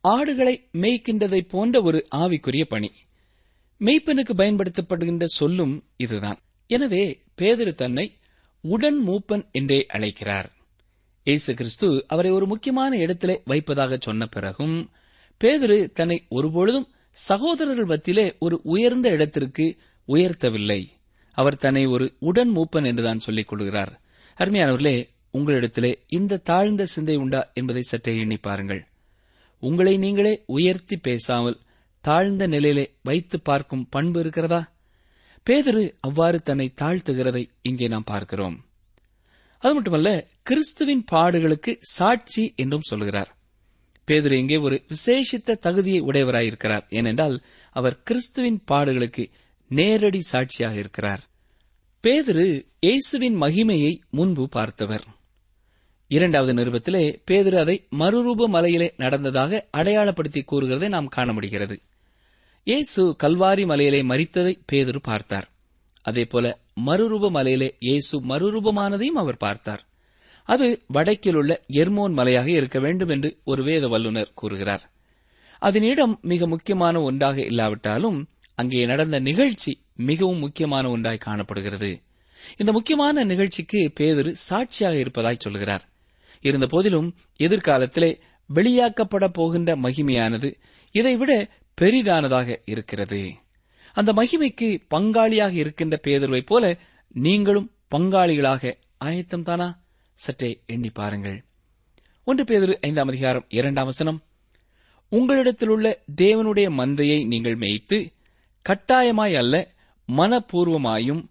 ஆடுகளை 0.00 0.68
மேய்க்கின்றதை 0.72 1.40
போன்ற 1.48 1.82
ஒரு 1.82 2.06
ஆவிக்குரிய 2.14 2.64
பணி. 2.64 2.90
மெய்ப்பனுக்கு 3.80 4.32
பயன்படுத்தப்படுகின்ற 4.36 5.24
சொல்லும் 5.24 5.84
இதுதான். 5.96 6.38
எனவே 6.66 7.02
பேதிரு 7.36 7.72
தன்னை 7.72 8.06
உடன் 8.60 9.08
மூப்பன் 9.08 9.44
என்றே 9.50 9.86
அழைக்கிறார். 9.88 10.48
இயேசு 11.24 11.54
கிறிஸ்து 11.54 12.04
அவரை 12.08 12.30
ஒரு 12.30 12.46
முக்கியமான 12.46 12.96
இடத்திலே 12.96 13.42
வைப்பதாக 13.44 13.98
சொன்ன 14.00 14.26
பிறகும் 14.26 14.90
பேதிரு 15.40 15.78
தன்னை 15.92 16.26
ஒருபொழுதும் 16.28 16.88
சகோதரர்கள் 17.10 17.84
மத்தியிலே 17.84 18.36
ஒரு 18.38 18.60
உயர்ந்த 18.64 19.08
இடத்திற்கு 19.10 19.76
உயர்த்தவில்லை. 20.08 20.80
அவர் 21.38 21.56
தன்னை 21.56 21.86
ஒரு 21.86 22.06
உடன் 22.18 22.52
மூப்பன் 22.56 22.86
என்றுதான் 22.86 23.18
சொல்லிக் 23.18 23.48
கொள்கிறார். 23.48 23.92
அருமையானவர்களே 24.38 24.96
உங்களிடத்திலே 25.32 25.92
இந்த 26.08 26.40
தாழ்ந்த 26.42 26.82
சிந்தை 26.84 27.16
உண்டா 27.16 27.40
என்பதை 27.54 27.82
சற்றே 27.82 28.12
எண்ணி 28.16 28.36
பாருங்கள். 28.36 28.82
உங்களை 29.62 29.94
நீங்களே 29.98 30.34
உயர்த்தி 30.46 30.96
பேசாமல் 30.96 31.58
தாழ்ந்த 32.04 32.46
நிலையிலே 32.46 32.84
வைத்து 33.02 33.36
பார்க்கும் 33.40 33.88
பண்பு 33.88 34.20
இருக்கிறதா? 34.20 34.60
பேதரு 35.46 35.84
அவ்வாறு 36.00 36.38
தன்னை 36.42 36.66
தாழ்த்துகிறதை 36.80 37.44
இங்கே 37.62 37.88
நாம் 37.88 38.04
பார்க்கிறோம். 38.04 38.56
அது 39.62 39.72
மட்டுமல்ல 39.74 40.10
கிறிஸ்துவின் 40.42 41.04
பாடுகளுக்கு 41.12 41.72
சாட்சி 41.90 42.44
என்றும் 42.56 42.88
சொல்கிறார். 42.90 43.30
பேதுரு 44.08 44.36
இங்கே 44.42 44.56
ஒரு 44.56 44.76
விசேஷித்த 44.88 45.58
தகுதியை 45.58 46.00
உடையவராயிருக்கிறார். 46.02 46.84
ஏனென்றால் 46.88 47.36
அவர் 47.76 48.02
கிறிஸ்துவின் 48.02 48.60
பாடுகளுக்கு 48.70 49.24
நேரடி 49.68 50.20
சாட்சியாக 50.20 50.74
இருக்கிறார். 50.74 51.22
பேதுரு 52.04 52.66
இயேசுவின் 52.80 53.40
மகிமையை 53.40 54.00
முன்பு 54.10 54.48
பார்த்தவர். 54.48 55.04
இரண்டாவது 56.10 56.52
நிருபத்திலே 56.54 57.16
பேதுரு 57.30 57.58
அதை 57.58 57.86
மறுரூப 57.98 58.48
மலையிலே 58.48 58.94
நடந்ததாக 58.96 59.68
அடையாளப்படுத்தி 59.76 60.42
கூறுகிறதை 60.52 60.88
நாம் 60.88 61.08
காண 61.08 61.32
முடிகிறது. 61.32 61.80
இயேசு 62.64 63.16
கல்வாரி 63.22 63.66
மலையிலே 63.66 64.02
மறித்ததை 64.02 64.54
பேதுரு 64.72 64.98
பார்த்தார். 65.02 65.48
அதேபோல 66.02 66.58
மறுரூப 66.86 67.30
மலையிலே 67.30 67.76
இயேசு 67.78 68.20
மறுரூபமானதையும் 68.22 69.20
அவர் 69.22 69.36
பார்த்தார். 69.36 69.82
அது 70.42 70.82
வடக்கில் 70.86 71.34
உள்ள 71.34 71.64
எர்மோன் 71.72 72.12
மலையாக 72.12 72.48
இருக்க 72.50 72.78
வேண்டும் 72.78 73.08
என்று 73.08 73.38
ஒரு 73.44 73.62
வேத 73.62 73.88
வல்லுநர் 73.88 74.32
கூறுகிறார். 74.34 74.90
அதனிடம் 75.58 76.18
மிக 76.22 76.46
முக்கியமான 76.46 77.00
ஒன்றாக 77.00 77.42
இல்லாவிட்டாலும் 77.42 78.28
அங்கே 78.58 78.86
நடந்த 78.86 79.16
நிகழ்ச்சி 79.18 79.72
மிகவும் 79.96 80.38
முக்கியமான 80.38 80.84
ஒன்றாய் 80.90 81.24
காணப்படுகிறது. 81.26 81.90
இந்த 82.56 82.72
முக்கியமான 82.72 83.24
நிகழ்ச்சிக்கு 83.24 83.80
பேதரு 84.00 84.30
சாட்சியாக 84.48 84.96
இருப்பதாய் 84.96 85.40
சொல்கிறார். 85.40 85.84
இருந்த 86.40 86.66
போதிலும் 86.66 87.08
எதிர்காலத்திலே 87.38 88.10
வெளியாக்கப்பட 88.50 89.28
போகின்ற 89.28 89.76
மகிமையானது 89.76 90.50
இதைவிட 90.94 91.32
பெரிதானதாக 91.80 92.56
இருக்கிறது. 92.64 93.20
அந்த 93.92 94.12
மகிமைக்கு 94.12 94.68
பங்காளியாக 94.94 95.54
இருக்கின்ற 95.54 96.00
பேதர்வை 96.06 96.40
போல 96.40 96.64
நீங்களும் 97.12 97.70
பங்காளிகளாக 97.90 98.72
ஆயத்தம் 98.98 99.42
தானா? 99.42 99.68
சற்றே 100.14 100.50
எண்ணி 100.66 100.90
பாருங்கள். 100.90 101.38
ஒன்று 102.24 102.44
பேதரு 102.44 102.74
ஐந்தாம் 102.80 103.08
அதிகாரம் 103.08 103.46
இரண்டாம் 103.48 103.84
வசனம். 103.84 104.20
உங்களிடத்தில் 105.12 105.68
உள்ள 105.68 105.88
தேவனுடைய 106.16 106.68
மந்தையை 106.80 107.26
நீங்கள் 107.26 107.56
மேய்த்து 107.56 107.98
கட்டாயமாய் 108.68 109.36
அல்ல 109.36 109.74
மனப்பூர்வமாயும் 110.08 111.24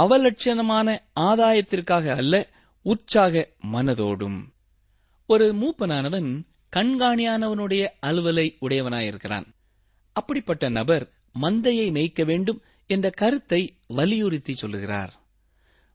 அவலட்சணமான 0.00 0.98
ஆதாயத்திற்காக 1.20 2.16
அல்ல 2.16 2.48
உற்சாக 2.82 3.48
மனதோடும். 3.72 4.44
ஒரு 5.26 5.54
மூப்பனானவன் 5.60 6.42
கண்காணியானவனுடைய 6.76 7.88
அலுவலை 8.06 8.56
உடையவனாயிருக்கிறான். 8.60 9.46
அப்படிப்பட்ட 10.12 10.68
நபர் 10.68 11.10
மந்தையை 11.40 11.90
மேய்க்க 11.90 12.24
வேண்டும் 12.24 12.62
என்ற 12.86 13.10
கருத்தை 13.10 13.78
வலியுறுத்தி 13.86 14.54
சொல்லுகிறார். 14.54 15.12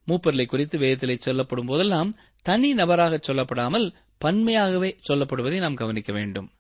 மூப்பர்களை 0.08 0.46
குறித்து 0.46 0.80
வேதத்திலே 0.80 1.18
சொல்லப்படும் 1.18 1.66
போதெல்லாம் 1.66 2.16
தனி 2.42 2.74
நபராக 2.74 3.20
சொல்லப்படாமல் 3.28 3.94
பன்மையாகவே 4.26 4.98
சொல்லப்படுவதை 5.10 5.60
நாம் 5.60 5.76
கவனிக்க 5.76 6.14
வேண்டும். 6.14 6.52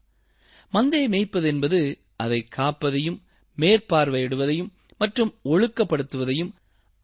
மந்தையை 0.73 1.07
மேய்ப்பது 1.07 1.45
என்பது 1.45 2.01
அதை 2.15 2.47
காப்பதையும் 2.57 3.25
மேற்பார்வையிடுவதையும் 3.57 4.71
மற்றும் 4.97 5.35
ஒழுக்கப்படுத்துவதையும் 5.43 6.51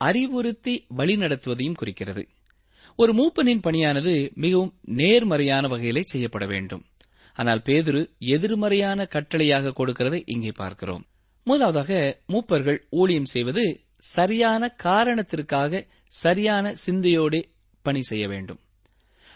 அறிவுறுத்தி 0.02 0.86
வழிநடத்துவதையும் 0.98 1.74
குறிக்கிறது. 1.74 2.28
ஒரு 2.96 3.14
மூப்பனின் 3.14 3.62
பணியானது 3.68 4.32
மிகவும் 4.34 4.74
நேர்மறையான 4.84 5.68
வகையிலே 5.68 6.02
செய்யப்பட 6.02 6.46
வேண்டும். 6.46 6.86
ஆனால் 7.34 7.62
பேதுரு 7.66 8.10
எதிர்மறையான 8.18 9.08
கட்டளையாக 9.12 9.74
கொடுக்கிறதை 9.78 10.22
இங்கே 10.26 10.52
பார்க்கிறோம். 10.52 11.06
முதலாவதாக 11.44 12.22
மூப்பர்கள் 12.28 12.80
ஊழியம் 12.90 13.26
செய்வது 13.26 13.86
சரியான 13.98 14.70
காரணத்திற்காக 14.70 15.88
சரியான 16.08 16.74
சிந்தையோடு 16.74 17.40
பணி 17.82 18.02
செய்ய 18.02 18.28
வேண்டும். 18.28 18.60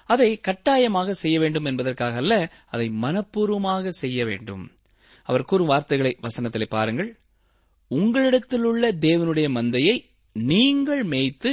அதை 0.06 0.40
கட்டாயமாக 0.40 1.12
செய்ய 1.12 1.40
வேண்டும் 1.40 1.66
என்பதற்காக 1.66 2.16
அல்ல 2.16 2.52
அதை 2.66 2.90
மனப்பூர்வமாக 2.90 3.88
செய்ய 3.88 4.26
வேண்டும். 4.26 4.72
அவர் 5.28 5.48
கூறும் 5.50 5.68
வார்த்தைகளை 5.68 6.14
வசனத்திலே 6.22 6.68
பாருங்கள். 6.70 7.10
உங்களிடத்தில் 7.92 8.64
உள்ள 8.64 8.92
தேவனுடைய 9.06 9.48
மந்தையை 9.58 9.96
நீங்கள் 10.36 11.04
மேய்த்து 11.04 11.52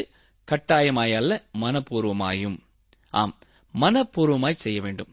கட்டாயமாய் 0.49 1.15
அல்ல 1.15 1.33
மனப்பூர்வமாயும். 1.61 2.57
ஆம் 3.11 3.35
மனப்பூர்வமாய் 3.75 4.63
செய்ய 4.65 4.79
வேண்டும். 4.81 5.11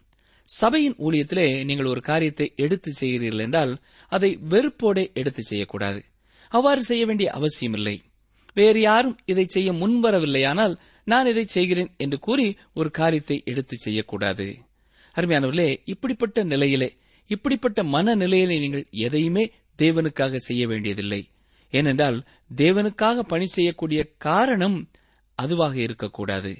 சபையின் 0.49 0.95
ஊழியத்திலே 0.97 1.47
நீங்கள் 1.65 1.85
ஒரு 1.85 2.01
காரியத்தை 2.01 2.47
எடுத்து 2.55 2.89
செய்கிறீர்கள் 2.99 3.43
என்றால் 3.45 3.73
அதை 4.11 4.31
வெறுப்போடே 4.49 5.03
எடுத்து 5.13 5.43
செய்யக்கூடாது. 5.43 5.99
அவ்வாறு 6.51 6.81
செய்ய 6.83 7.03
வேண்டிய 7.05 7.27
அவசியமில்லை. 7.31 7.95
வேறு 8.53 8.79
யாரும் 8.81 9.15
இதை 9.25 9.45
செய்ய 9.47 9.69
முன்வரவில்லையானால் 9.71 10.73
நான் 11.07 11.25
இதை 11.25 11.45
செய்கிறேன் 11.45 11.91
என்று 11.97 12.17
கூறி 12.19 12.47
ஒரு 12.73 12.89
காரியத்தை 12.91 13.37
எடுத்து 13.45 13.75
செய்யக்கூடாது. 13.77 14.47
அருமையானவர்களே 15.15 15.69
இப்படிப்பட்ட 15.85 16.43
நிலையிலே 16.43 16.89
இப்படிப்பட்ட 17.31 17.83
மனநிலையிலே 17.83 18.59
நீங்கள் 18.59 18.87
எதையுமே 18.91 19.43
தேவனுக்காக 19.77 20.35
செய்ய 20.35 20.67
வேண்டியதில்லை. 20.67 21.21
ஏனென்றால் 21.73 22.17
தேவனுக்காக 22.55 23.19
பணி 23.19 23.45
செய்யக்கூடிய 23.45 24.01
காரணம் 24.17 24.77
அதுவாக 25.35 25.75
இருக்கக்கூடாது. 25.77 26.51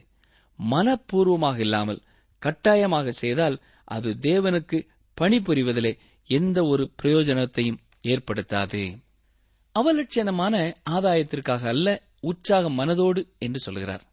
மனப்பூர்வமாக 0.60 1.58
இல்லாமல் 1.60 2.02
கட்டாயமாக 2.42 3.12
செய்தால் 3.12 3.58
அது 3.84 4.10
தேவனுக்கு 4.22 4.78
பணிபுரிவதிலே 5.18 5.94
எந்த 6.30 6.64
ஒரு 6.64 6.84
பிரயோஜனத்தையும் 7.02 7.80
ஏற்படுத்தாது. 8.02 8.82
அவலட்சணமான 9.76 10.56
ஆதாயத்திற்காக 10.90 11.68
அல்ல 11.74 11.88
உற்சாக 12.20 12.70
மனதோடு 12.70 13.22
என்று 13.40 13.60
சொல்கிறார். 13.60 14.04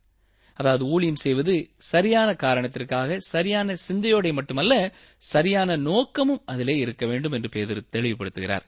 அதாவது 0.59 0.85
ஊழியம் 0.85 1.23
செய்வது 1.25 1.55
சரியான 1.77 2.35
காரணத்திற்காக 2.35 3.19
சரியான 3.19 3.75
சிந்தையோட 3.88 4.33
மட்டுமல்ல 4.33 4.75
சரியான 5.17 5.77
நோக்கமும் 5.77 6.43
அதிலே 6.45 6.77
இருக்க 6.77 7.07
வேண்டும் 7.07 7.33
என்று 7.33 7.49
பேதர் 7.49 7.88
தெளிவுபடுத்துகிறார். 7.93 8.65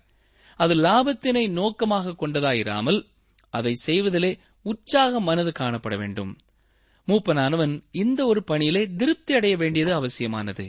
அது 0.57 0.75
லாபத்தினை 0.75 1.51
நோக்கமாக 1.51 2.15
கொண்டதாயிராமல் 2.21 3.01
அதை 3.51 3.73
செய்வதிலே 3.87 4.39
உற்சாக 4.63 5.21
மனது 5.21 5.53
காணப்பட 5.59 5.99
வேண்டும். 5.99 6.39
மூப்பனானவன் 7.09 7.83
இந்த 7.91 8.27
ஒரு 8.27 8.45
பணியிலே 8.45 8.83
திருப்தி 8.97 9.35
அடைய 9.35 9.57
வேண்டியது 9.57 9.93
அவசியமானது. 9.95 10.67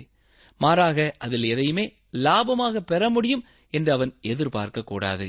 மாறாக 0.58 1.12
அதில் 1.18 1.44
எதையுமே 1.44 1.86
லாபமாக 2.12 2.80
பெற 2.80 3.10
முடியும் 3.10 3.46
என்று 3.70 3.92
அவன் 3.94 4.12
எதிர்பார்க்க 4.22 4.82
கூடாது 4.82 5.28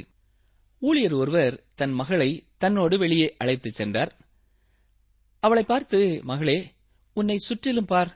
ஊழியர் 0.83 1.13
ஒருவர் 1.13 1.63
தன் 1.75 1.93
மகளை 1.93 2.31
தன்னோடு 2.59 2.99
வெளியே 2.99 3.29
அழைத்துச் 3.39 3.75
சென்றார். 3.75 4.13
அவளை 5.43 5.63
பார்த்து 5.63 6.21
மகளே 6.25 6.73
உன்னை 7.13 7.37
சுற்றிலும் 7.37 7.85
பார். 7.85 8.11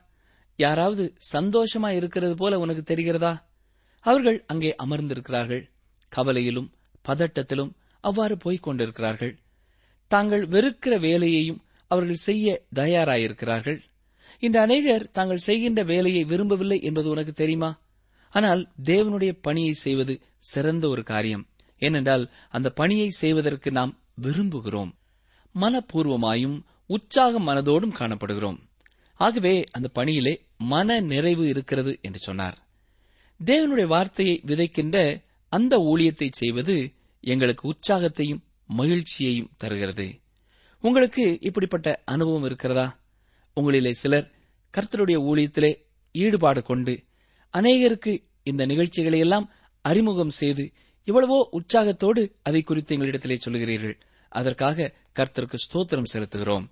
யாராவது 0.56 1.04
சந்தோஷமா 1.33 1.88
இருக்கிறது 1.88 2.35
போல 2.35 2.59
உனக்கு 2.59 2.95
தெரிகிறதா? 2.95 3.33
அவர்கள் 4.00 4.45
அங்கே 4.47 4.75
அமர்ந்திருக்கிறார்கள். 4.85 5.62
கவலையிலும் 6.12 6.68
பதட்டத்திலும் 7.09 7.73
அவ்வாறு 8.00 8.37
போய்க் 8.37 8.62
கொண்டிருக்கிறார்கள். 8.62 9.38
தாங்கள் 10.06 10.45
வெறுக்கிற 10.49 11.00
வேலையையும் 11.00 11.64
அவர்கள் 11.90 12.23
செய்ய 12.28 12.66
தயாராயிருக்கிறார்கள். 12.75 13.80
இன்று 14.38 14.61
அநேகர் 14.61 15.11
தாங்கள் 15.11 15.47
செய்கின்ற 15.49 15.83
வேலையை 15.83 16.25
விரும்பவில்லை 16.25 16.78
என்பது 16.80 17.11
உனக்கு 17.11 17.33
தெரியுமா? 17.33 17.80
ஆனால் 18.30 18.62
தேவனுடைய 18.85 19.38
பணியை 19.42 19.73
செய்வது 19.73 20.21
சிறந்த 20.38 20.88
ஒரு 20.88 21.02
காரியம். 21.02 21.45
ஏனென்றால் 21.78 22.30
அந்த 22.50 22.71
பணியை 22.71 23.11
செய்வதற்கு 23.11 23.71
நாம் 23.73 23.92
விரும்புகிறோம். 24.23 24.92
மனப்பூர்வமாயும் 25.54 26.56
உற்சாக 26.87 27.40
மனதோடும் 27.40 27.97
காணப்படுகிறோம். 27.99 28.59
ஆகவே 29.14 29.64
அந்த 29.73 29.88
பணியிலே 29.88 30.47
மன 30.59 31.00
நிறைவு 31.00 31.49
இருக்கிறது 31.49 31.99
என்று 32.02 32.19
சொன்னார். 32.19 32.66
தேவனுடைய 33.45 33.87
வார்த்தையை 33.87 34.43
விதைக்கின்ற 34.47 35.25
அந்த 35.49 35.78
ஊழியத்தை 35.78 36.28
செய்வது 36.31 36.93
எங்களுக்கு 37.21 37.69
உற்சாகத்தையும் 37.69 38.45
மகிழ்ச்சியையும் 38.66 39.52
தருகிறது. 39.57 40.21
உங்களுக்கு 40.81 41.38
இப்படிப்பட்ட 41.40 42.02
அனுபவம் 42.05 42.45
இருக்கிறதா? 42.45 42.99
உங்களிலே 43.57 43.90
சிலர் 43.90 44.31
கர்த்தருடைய 44.75 45.19
ஊழியத்திலே 45.31 45.75
ஈடுபாடு 46.12 46.62
கொண்டு 46.62 47.05
அநேகருக்கு 47.52 48.25
இந்த 48.43 48.66
நிகழ்ச்சிகளையெல்லாம் 48.66 49.47
அறிமுகம் 49.81 50.31
செய்து 50.31 50.73
இவ்வளவோ 51.07 51.38
உற்சாகத்தோடு 51.50 52.37
அதை 52.43 52.62
குறித்து 52.62 52.97
எங்களிடத்திலே 52.97 53.38
சொல்கிறீர்கள் 53.45 54.00
அதற்காக 54.28 54.95
கர்த்தருக்கு 55.14 55.55
ஸ்தோத்திரம் 55.66 56.11
செலுத்துகிறோம். 56.12 56.66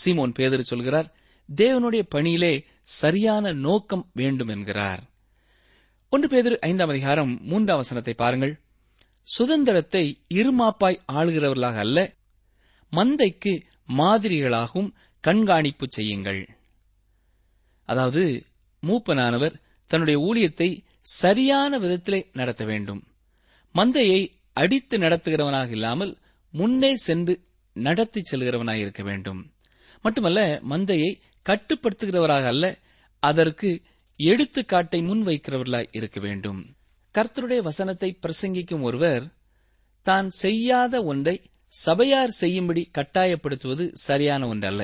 சீமோன் 0.00 0.32
பேதர் 0.32 0.62
சொல்கிறார் 0.62 1.08
தேவனுடைய 1.56 2.02
பணியிலே 2.08 2.64
சரியான 2.82 3.52
நோக்கம் 3.52 4.10
வேண்டும் 4.12 4.48
என்கிறார். 4.48 5.02
ஒன்று 6.08 6.28
பேதர் 6.28 6.58
ஐந்தாம் 6.58 6.88
அதிகாரம் 6.88 7.38
மூன்றாம் 7.42 7.76
வசனத்தை 7.76 8.14
பாருங்கள். 8.14 8.54
சுதந்திரத்தை 9.28 10.04
இருமாப்பாய் 10.34 11.02
ஆளுகிறவர்களாக 11.12 11.76
அல்ல 11.76 12.14
மந்தைக்கு 12.92 13.52
மாதிரிகளாகவும் 13.88 14.90
கண்காணிப்பு 15.20 15.86
செய்யுங்கள். 15.88 16.48
அதாவது 17.88 18.44
மூப்பனானவர் 18.82 19.54
தன்னுடைய 19.86 20.18
ஊழியத்தை 20.20 20.68
சரியான 21.00 21.78
விதத்திலே 21.78 22.26
நடத்த 22.32 22.64
வேண்டும். 22.64 23.00
மந்தையை 23.74 24.20
அடித்து 24.52 24.98
நடத்துகிறவனாக 24.98 25.70
இல்லாமல் 25.70 26.18
முன்னே 26.50 26.96
சென்று 26.96 27.34
நடத்தி 27.72 28.22
செல்கிறவனாக 28.30 28.74
இருக்க 28.74 29.02
வேண்டும். 29.02 29.52
மட்டுமல்ல 30.02 30.40
மந்தையை 30.70 31.10
கட்டுப்படுத்துகிறவராக 31.46 32.46
அல்ல 32.46 32.66
அதற்கு 33.22 33.70
எடுத்துக்காட்டை 34.18 34.98
முன்வைக்கிறவர்களாய் 35.08 35.92
இருக்க 35.92 36.20
வேண்டும். 36.20 36.60
கர்த்தருடைய 37.14 37.60
வசனத்தை 37.62 38.18
பிரசங்கிக்கும் 38.22 38.80
ஒருவர் 38.80 39.24
தான் 40.06 40.28
செய்யாத 40.30 41.04
ஒன்றை 41.04 41.36
சபையார் 41.74 42.32
செய்யும்படி 42.40 42.82
கட்டாயப்படுத்துவது 42.98 43.84
சரியான 44.06 44.48
ஒன்றல்ல. 44.48 44.82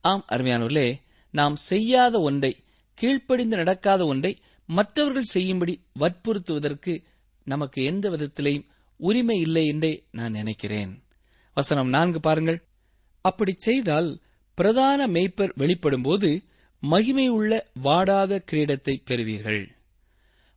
ஆம் 0.00 0.24
அருமையானவர்களே 0.28 0.88
நாம் 1.34 1.56
செய்யாத 1.56 2.14
ஒன்றை 2.20 2.52
கீழ்ப்படிந்து 2.98 3.56
நடக்காத 3.56 4.06
ஒன்றை 4.06 4.32
மற்றவர்கள் 4.68 5.32
செய்யும்படி 5.34 5.74
வற்புறுத்துவதற்கு 5.98 6.92
நமக்கு 7.46 7.84
எந்த 7.84 8.10
விதத்திலேயும் 8.10 8.66
உரிமை 9.00 9.38
இல்லை 9.40 9.66
என்றே 9.66 9.92
நான் 10.10 10.32
நினைக்கிறேன். 10.32 10.92
வசனம் 11.56 11.88
நான்கு 11.88 12.20
பாருங்கள். 12.20 12.58
அப்படி 13.24 13.52
செய்தால் 13.58 14.10
பிரதான 14.54 15.06
மெய்ப்பர் 15.06 15.52
வெளிப்படும்போது 15.56 16.44
மகிமையுள்ள 16.82 17.60
வாடாத 17.82 18.44
கிரீடத்தை 18.52 18.94
பெறுவீர்கள். 19.04 19.62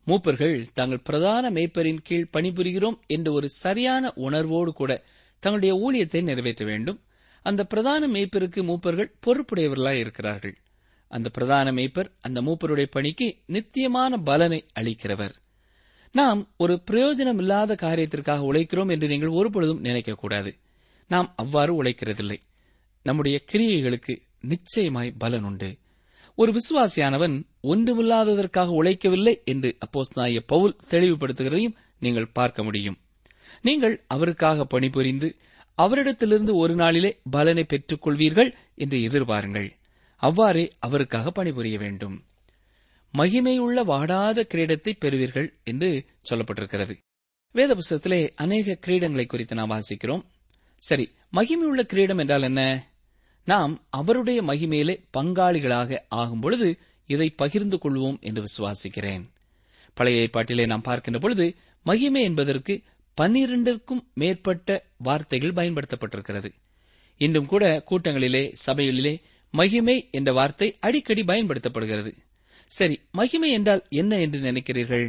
மூப்பர்கள் 0.08 0.68
தாங்கள் 0.74 1.00
பிரதான 1.00 1.52
மேய்ப்பரின் 1.52 2.02
கீழ் 2.04 2.32
பணிபுரிகிறோம் 2.38 2.98
என்ற 3.08 3.32
ஒரு 3.32 3.50
சரியான 3.50 4.12
உணர்வோடு 4.16 4.74
கூட 4.74 5.04
தங்களுடைய 5.40 5.74
ஊழியத்தை 5.76 6.24
நிறைவேற்ற 6.24 6.66
வேண்டும். 6.66 7.00
அந்த 7.42 7.64
பிரதான 7.64 8.08
மேய்ப்பருக்கு 8.08 8.62
மூப்பர்கள் 8.64 9.14
பொறுப்புடையவர்களாய் 9.26 10.00
இருக்கிறார்கள். 10.00 10.56
அந்த 11.08 11.30
பிரதான 11.30 11.72
மேய்ப்பர் 11.72 12.10
அந்த 12.22 12.42
மூப்பருடைய 12.42 12.86
பணிக்கு 12.92 13.38
நித்தியமான 13.46 14.18
பலனை 14.18 14.66
அளிக்கிறவர். 14.80 15.36
நாம் 16.12 16.48
ஒரு 16.58 16.84
பிரயோஜனமில்லாத 16.92 17.76
காரியத்திற்காக 17.76 18.46
உழைக்கிறோம் 18.52 18.92
என்று 18.92 19.08
நீங்கள் 19.08 19.30
ஒருபொழுதும் 19.30 19.84
நினைக்கக்கூடாது. 19.84 20.52
நாம் 21.08 21.34
அவ்வாறு 21.36 21.84
உழைக்கிறதில்லை. 21.84 22.38
நம்முடைய 23.06 23.38
கிரியைகளுக்கு 23.52 24.14
நிச்சயமாய் 24.42 25.18
பலன் 25.18 25.44
உண்டு 25.44 25.70
ஒரு 26.38 26.52
விசுவாசியானவன் 26.52 27.36
ஒன்றுமில்லாததற்காக 27.64 28.74
உழைக்கவில்லை 28.82 29.34
என்று 29.44 29.70
அப்போஸ் 29.80 30.16
நாய 30.16 30.40
பவுல் 30.46 30.76
தெளிவுபடுத்துகிறதையும் 30.90 31.76
நீங்கள் 32.00 32.32
பார்க்க 32.32 32.64
முடியும். 32.64 32.98
நீங்கள் 33.62 33.96
அவருக்காக 34.08 34.66
பணிபுரிந்து 34.66 35.28
அவரிடத்திலிருந்து 35.78 36.54
ஒரு 36.54 36.74
நாளிலே 36.76 37.12
பலனை 37.32 37.64
பெற்றுக் 37.64 38.04
கொள்வீர்கள் 38.06 38.52
என்று 38.76 38.98
எதிர்பாருங்கள். 38.98 39.70
அவ்வாறே 40.22 40.66
அவருக்காக 40.80 41.32
பணிபுரிய 41.32 41.78
வேண்டும். 41.78 42.18
மகிமையுள்ள 43.14 43.80
வாடாத 43.84 44.48
கிரீடத்தை 44.54 44.94
பெறுவீர்கள் 45.00 45.50
என்று 45.64 45.90
சொல்லப்பட்டிருக்கிறது. 46.30 46.96
வேத 47.56 47.72
புஸ்தகத்திலே 47.76 48.20
அநேக 48.36 48.78
கிரீடங்களை 48.88 49.26
குறித்து 49.26 49.56
நாம் 49.56 49.72
வாசிக்கிறோம். 49.72 50.24
சரி 50.84 51.06
மகிமையுள்ள 51.34 51.82
கிரீடம் 51.82 52.18
என்றால் 52.18 52.42
என்ன? 52.42 52.62
நாம் 53.46 53.74
அவருடைய 53.90 54.42
மகிமையிலே 54.44 54.96
பங்காளிகளாக 55.18 55.98
ஆகும் 56.08 56.40
பொழுது 56.40 56.78
இதை 57.08 57.30
பகிர்ந்து 57.30 57.78
கொள்வோம் 57.78 58.20
என்று 58.20 58.44
விசுவாசிக்கிறேன். 58.44 59.24
பழைய 59.94 60.22
ஏற்பாட்டிலே 60.22 60.66
நாம் 60.66 60.82
பார்க்கின்ற 60.82 61.20
பொழுது 61.20 61.56
மகிமை 61.84 62.24
என்பதற்கு 62.24 62.82
பன்னிரண்டிற்கும் 63.22 64.02
மேற்பட்ட 64.14 64.86
வார்த்தைகள் 64.98 65.54
பயன்படுத்தப்பட்டிருக்கிறது. 65.54 66.50
இன்றும் 67.18 67.46
கூட 67.46 67.84
கூட்டங்களிலே 67.90 68.54
சபைகளிலே 68.66 69.22
மகிமை 69.52 70.08
என்ற 70.12 70.34
வார்த்தை 70.34 70.78
அடிக்கடி 70.80 71.24
பயன்படுத்தப்படுகிறது. 71.24 72.12
சரி 72.68 73.00
மகிமை 73.12 73.52
என்றால் 73.52 73.84
என்ன 73.90 74.20
என்று 74.20 74.40
நினைக்கிறீர்கள்? 74.40 75.08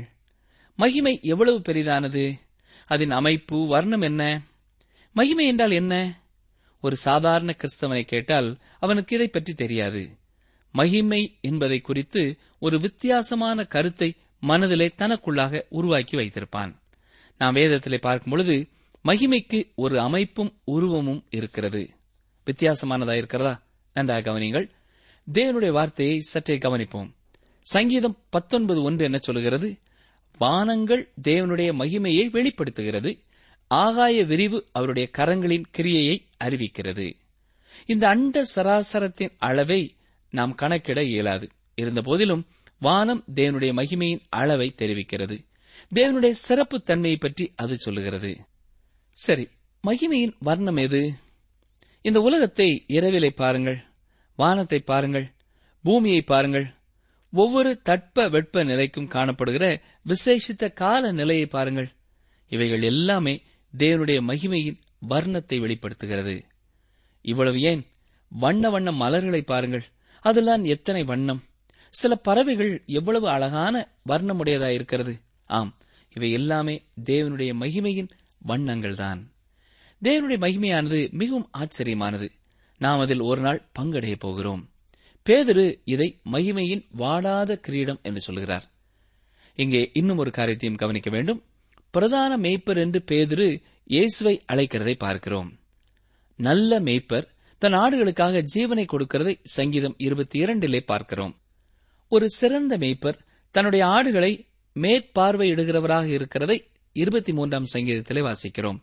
மகிமை 0.77 1.19
எவ்வளவு 1.23 1.59
பெரிதானது? 1.59 2.25
அதன் 2.87 3.11
அமைப்பு 3.11 3.67
வர்ணம் 3.67 4.01
என்ன? 4.01 4.43
மகிமை 5.13 5.47
என்றால் 5.47 5.71
என்ன? 5.71 5.95
ஒரு 6.87 6.97
சாதாரண 6.97 7.51
கிறிஸ்தவனை 7.57 8.03
கேட்டால் 8.03 8.49
அவனுக்கு 8.79 9.15
இதை 9.17 9.29
பற்றி 9.29 9.53
தெரியாது. 9.55 10.03
மகிமை 10.73 11.23
என்பதை 11.41 11.79
குறித்து 11.81 12.23
ஒரு 12.59 12.77
வித்தியாசமான 12.81 13.65
கருத்தை 13.65 14.11
மனதிலே 14.41 14.89
தனக்குள்ளாக 14.99 15.63
உருவாக்கி 15.69 16.17
வைத்திருப்பான். 16.17 16.73
நாம் 17.39 17.55
வேதத்திலே 17.55 17.99
பார்க்கும் 17.99 18.33
பொழுது 18.33 18.57
மகிமைக்கு 19.05 19.61
ஒரு 19.75 20.01
அமைப்பும் 20.01 20.53
உருவமும் 20.65 21.23
இருக்கிறது. 21.31 21.83
வித்தியாசமானதா 22.47 23.17
இருக்கிறதா? 23.17 23.55
நன்றாக 23.95 24.25
கவனிங்கள் 24.31 24.67
தேவனுடைய 25.33 25.71
வார்த்தையை 25.71 26.21
சற்றே 26.21 26.57
கவனிப்போம். 26.57 27.11
சங்கீதம் 27.61 28.17
பத்தொன்பது 28.31 28.81
ஒன்று 28.83 29.05
என்ன 29.05 29.19
சொல்கிறது 29.19 29.69
வானங்கள் 30.39 31.03
தேவனுடைய 31.23 31.71
மகிமையை 31.81 32.31
வெளிப்படுத்துகிறது. 32.31 33.11
ஆகாய 33.67 34.25
விரிவு 34.25 34.67
அவருடைய 34.73 35.11
கரங்களின் 35.19 35.65
கிரியையை 35.79 36.27
அறிவிக்கிறது. 36.45 37.17
இந்த 37.87 38.09
அண்ட 38.09 38.45
சராசரத்தின் 38.55 39.33
அளவை 39.39 39.95
நாம் 40.31 40.55
கணக்கிட 40.55 41.03
இயலாது. 41.03 41.49
இருந்தபோதிலும் 41.75 42.47
வானம் 42.79 43.25
தேவனுடைய 43.35 43.73
மகிமையின் 43.73 44.21
அளவை 44.29 44.75
தெரிவிக்கிறது. 44.77 45.45
தேவனுடைய 45.95 46.31
சிறப்பு 46.31 46.83
தன்மையை 46.83 47.19
பற்றி 47.19 47.53
அது 47.57 47.79
சொல்லுகிறது. 47.79 48.37
சரி 49.11 49.49
மகிமையின் 49.87 50.33
வர்ணம் 50.39 50.77
எது? 50.77 51.13
இந்த 52.03 52.21
உலகத்தை 52.21 52.85
இரவிலை 52.89 53.29
பாருங்கள் 53.29 53.79
வானத்தை 54.37 54.81
பாருங்கள் 54.81 55.31
பூமியை 55.83 56.23
பாருங்கள். 56.23 56.67
ஒவ்வொரு 57.33 57.81
தட்ப 57.83 58.29
வெட்ப 58.29 58.65
நிலைக்கும் 58.65 59.09
காணப்படுகிற 59.09 59.81
விசேஷித்த 60.07 60.73
கால 60.73 61.13
நிலையை 61.13 61.47
பாருங்கள். 61.47 61.89
இவைகள் 62.49 62.83
எல்லாமே 62.83 63.43
தேவனுடைய 63.79 64.21
மகிமையின் 64.21 64.79
வர்ணத்தை 65.09 65.61
வெளிப்படுத்துகிறது. 65.61 66.45
இவ்வளவு 67.23 67.61
ஏன்? 67.61 67.87
வண்ண 68.29 68.71
வண்ண 68.71 68.93
மலர்களை 68.93 69.43
பாருங்கள். 69.43 69.85
அதெல்லாம் 70.21 70.65
எத்தனை 70.65 71.05
வண்ணம்? 71.05 71.43
சில 71.91 72.15
பறவைகள் 72.15 72.83
எவ்வளவு 72.87 73.29
அழகான 73.29 73.89
வர்ணமுடையதா 74.09 74.69
இருக்கிறது. 74.69 75.21
ஆம் 75.47 75.75
இவை 76.15 76.31
எல்லாமே 76.31 76.85
தேவனுடைய 77.05 77.53
மகிமையின் 77.61 78.09
வண்ணங்கள் 78.39 78.95
தான் 78.95 79.31
தேவனுடைய 80.03 80.39
மகிமையானது 80.39 81.11
மிகவும் 81.11 81.51
ஆச்சரியமானது. 81.59 82.29
நாம் 82.79 82.99
அதில் 82.99 83.21
ஒரு 83.21 83.41
நாள் 83.41 83.69
பங்கடைய 83.79 84.15
போகிறோம். 84.19 84.71
பேதுரு 85.25 85.81
இதை 85.85 86.21
மகிமையின் 86.33 86.87
வாடாத 86.91 87.59
கிரீடம் 87.59 87.99
என்று 88.03 88.21
சொல்கிறார். 88.21 88.65
இங்கே 89.55 89.91
இன்னும் 89.95 90.17
ஒரு 90.17 90.31
காரியத்தையும் 90.31 90.79
கவனிக்க 90.79 91.11
வேண்டும். 91.11 91.43
பிரதான 91.97 92.37
மேய்ப்பர் 92.37 92.79
என்று 92.79 93.05
பேதிரு 93.11 93.63
இயேசுவை 93.85 94.43
அழைக்கிறதை 94.53 94.95
பார்க்கிறோம். 94.99 95.59
நல்ல 96.37 96.81
மேய்ப்பர் 96.81 97.27
தன் 97.59 97.73
ஆடுகளுக்காக 97.73 98.45
ஜீவனை 98.55 98.87
கொடுக்கிறதை 98.93 99.39
சங்கீதம் 99.43 99.95
இருபத்தி 99.99 100.41
இரண்டிலே 100.41 100.81
பார்க்கிறோம். 100.81 101.41
ஒரு 102.09 102.31
சிறந்த 102.31 102.79
மேய்ப்பர் 102.79 103.19
தன்னுடைய 103.51 103.87
ஆடுகளை 103.87 104.49
மேற்பார்வையிடுகிறவராக 104.75 106.05
இருக்கிறதை 106.05 106.71
இருபத்தி 106.93 107.33
மூன்றாம் 107.33 107.71
சங்கீதத்திலே 107.73 108.23
வாசிக்கிறோம். 108.29 108.79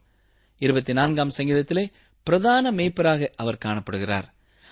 இருபத்தி 0.58 0.93
நான்காம் 0.93 1.36
சங்கீதத்திலே 1.38 1.91
பிரதான 2.23 2.71
மேய்ப்பராக 2.71 3.30
அவர் 3.36 3.63
காணப்படுகிறார். 3.65 4.28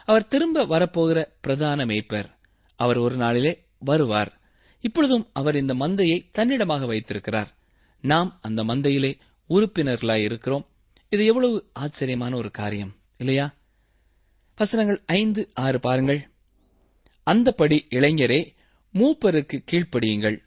அவர் 0.06 0.28
திரும்ப 0.28 0.66
வரப்போகிற 0.66 1.26
பிரதான 1.42 1.86
மேய்ப்பர். 1.86 2.30
அவர் 2.76 2.98
ஒரு 2.98 3.16
நாளிலே 3.16 3.64
வருவார். 3.80 4.42
இப்பொழுதும் 4.80 5.30
அவர் 5.34 5.56
இந்த 5.56 5.74
மந்தையை 5.74 6.30
தன்னிடமாக 6.32 6.86
வைத்திருக்கிறார். 6.86 7.60
நாம் 8.02 8.40
அந்த 8.42 8.64
மந்தையிலே 8.64 9.20
உறுப்பினர்களாய் 9.50 10.24
இருக்கிறோம். 10.24 10.68
இது 11.10 11.26
எவ்வளவு 11.26 11.70
ஆச்சரியமான 11.74 12.36
ஒரு 12.36 12.52
காரியம் 12.52 12.94
இல்லையா? 13.18 13.54
வசனங்கள் 14.56 15.02
ஐந்து 15.06 15.50
ஆறு 15.54 15.80
பாருங்கள். 15.80 16.30
அந்தபடி 17.32 17.86
இளைஞரே 17.90 18.54
மூப்பருக்கு 18.94 19.64
கீழ்ப்படியுங்கள். 19.72 20.38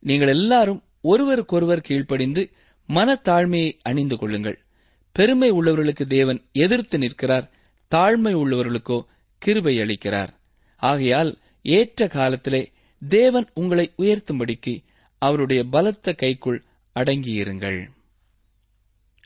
நீங்கள் 0.00 0.28
எல்லாரும் 0.28 0.82
ஒருவருக்கொருவர் 1.00 1.80
கீழ்ப்படிந்து 1.80 2.50
மனத்தாழ்மையை 2.88 3.78
அணிந்து 3.82 4.18
கொள்ளுங்கள். 4.18 4.64
பெருமை 5.12 5.52
உள்ளவர்களுக்கு 5.52 6.06
தேவன் 6.06 6.42
எதிர்த்து 6.52 6.98
நிற்கிறார் 6.98 7.50
தாழ்மை 7.94 8.34
உள்ளவர்களுக்கோ 8.34 9.04
கிருபை 9.38 9.78
அளிக்கிறார். 9.78 10.28
ஆகையால் 10.76 11.38
ஏற்ற 11.62 12.08
காலத்திலே 12.08 12.72
தேவன் 13.08 13.50
உங்களை 13.54 13.92
உயர்த்தும்படிக்கு 13.98 14.84
அவருடைய 15.18 15.64
பலத்த 15.64 16.12
கைக்குள் 16.12 16.64
அடங்கியிருங்கள். 16.96 17.80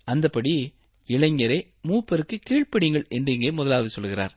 அந்தபடி 0.04 0.54
இளைஞரே 1.08 1.58
மூப்பருக்கு 1.88 2.36
கீழ்ப்படிங்கள் 2.50 3.08
என்று 3.08 3.32
இங்கே 3.32 3.50
முதலாவது 3.50 3.88
சொல்கிறார். 3.88 4.34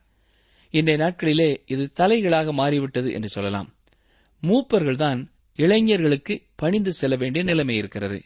இன்றைய 0.71 1.03
நாட்களிலே 1.03 1.49
இது 1.65 1.91
தலைகளாக 1.99 2.51
மாறிவிட்டது 2.51 3.11
என்று 3.11 3.29
சொல்லலாம். 3.29 3.73
மூப்பர்கள்தான் 4.43 5.19
இளைஞர்களுக்கு 5.55 6.41
பணிந்து 6.55 6.91
செல்ல 6.91 7.15
வேண்டிய 7.15 7.43
நிலைமை 7.43 7.75
இருக்கிறது. 7.75 8.21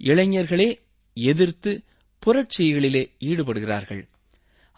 இளைஞர்களே 0.00 0.68
எதிர்த்து 1.16 1.82
புரட்சிகளிலே 2.26 3.02
ஈடுபடுகிறார்கள். 3.20 4.02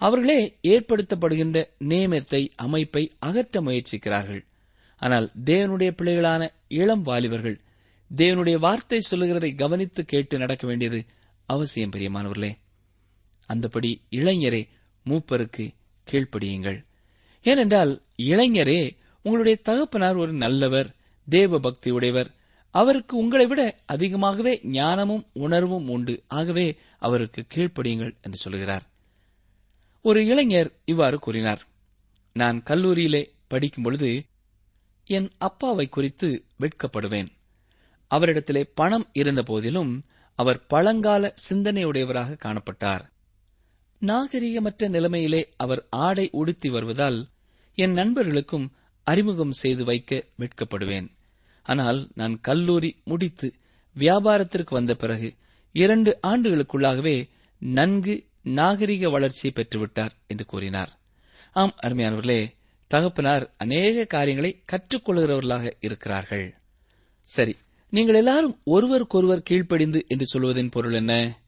அவர்களே 0.00 0.58
ஏற்படுத்தப்படுகின்ற 0.62 1.58
நியமத்தை 1.88 2.48
அமைப்பை 2.56 3.12
அகற்ற 3.18 3.60
முயற்சிக்கிறார்கள். 3.60 4.42
ஆனால் 4.96 5.32
தேவனுடைய 5.44 5.90
பிள்ளைகளான 5.90 6.48
இளம் 6.68 7.02
வாலிபர்கள் 7.02 7.60
தேவனுடைய 8.16 8.58
வார்த்தை 8.58 9.00
சொல்லுகிறதை 9.00 9.54
கவனித்து 9.54 10.04
கேட்டு 10.04 10.38
நடக்க 10.38 10.66
வேண்டியது 10.66 11.04
அவசியம் 11.46 11.90
பிரியமானவர்களே. 11.90 12.56
அந்தபடி 13.48 14.00
இளைஞரே 14.10 14.68
மூப்பருக்கு 15.04 15.74
கீழ்ப்படியுங்கள். 16.10 16.84
ஏனென்றால் 17.42 18.02
இளைஞரே 18.22 18.96
உங்களுடைய 19.22 19.58
தகப்பனார் 19.62 20.16
ஒரு 20.16 20.32
நல்லவர் 20.32 20.94
தேவ 21.28 21.58
பக்தி 21.58 21.90
உடையவர் 21.90 22.34
அவருக்கு 22.70 23.16
உங்களை 23.16 23.46
விட 23.46 23.78
அதிகமாகவே 23.86 24.60
ஞானமும் 24.62 25.26
உணர்வும் 25.32 25.88
உண்டு. 25.88 26.22
ஆகவே 26.26 26.78
அவருக்கு 26.98 27.44
கீழ்ப்படியுங்கள் 27.54 28.20
என்று 28.20 28.36
சொல்கிறார். 28.36 28.82
ஒரு 30.02 30.24
இளைஞர் 30.26 30.72
இவ்வாறு 30.84 31.18
கூறினார். 31.18 31.66
நான் 32.32 32.62
கல்லூரியிலே 32.62 33.30
படிக்கும் 33.46 33.84
பொழுது 33.84 34.24
என் 35.04 35.30
அப்பாவை 35.38 35.88
குறித்து 35.88 36.44
வெட்கப்படுவேன். 36.60 37.38
அவரிடத்திலே 38.10 38.62
பணம் 38.74 39.08
இருந்த 39.12 39.42
போதிலும் 39.42 40.02
அவர் 40.34 40.66
பழங்கால 40.66 41.34
சிந்தனையுடையவராக 41.48 42.38
காணப்பட்டார். 42.44 43.04
நாகரிகமற்ற 44.00 44.88
நிலைமையிலே 44.88 45.48
அவர் 45.56 45.86
ஆடை 45.90 46.28
உடுத்தி 46.32 46.68
வருவதால் 46.68 47.28
என் 47.74 47.92
நண்பர்களுக்கும் 47.92 48.72
அறிமுகம் 49.06 49.52
செய்து 49.52 49.84
வைக்க 49.84 50.24
வெட்கப்படுவேன் 50.38 51.08
ஆனால் 51.62 52.08
நான் 52.14 52.40
கல்லூரி 52.40 53.00
முடித்து 53.04 53.54
வியாபாரத்திற்கு 53.96 54.70
வந்த 54.70 54.94
பிறகு 54.94 55.34
இரண்டு 55.72 56.18
ஆண்டுகளுக்குள்ளாகவே 56.22 57.28
நன்கு 57.58 58.14
நாகரிக 58.42 59.08
வளர்ச்சியை 59.08 59.52
பெற்றுவிட்டார் 59.54 60.14
என்று 60.26 60.44
கூறினார். 60.44 60.98
ஆம் 61.52 61.74
அருமையானவர்களே 61.82 62.40
தகப்பனார் 62.90 63.54
அநேக 63.56 64.04
காரியங்களை 64.04 64.62
கற்றுக்கொள்கிறவர்களாக 64.72 65.72
இருக்கிறார்கள். 65.80 66.46
சரி 67.22 67.56
நீங்கள் 67.90 68.14
எல்லாரும் 68.14 68.60
ஒருவருக்கொருவர் 68.64 69.42
கீழ்ப்படிந்து 69.42 70.04
என்று 70.06 70.26
சொல்வதன் 70.26 70.68
பொருள் 70.68 70.92
என்ன? 70.92 71.38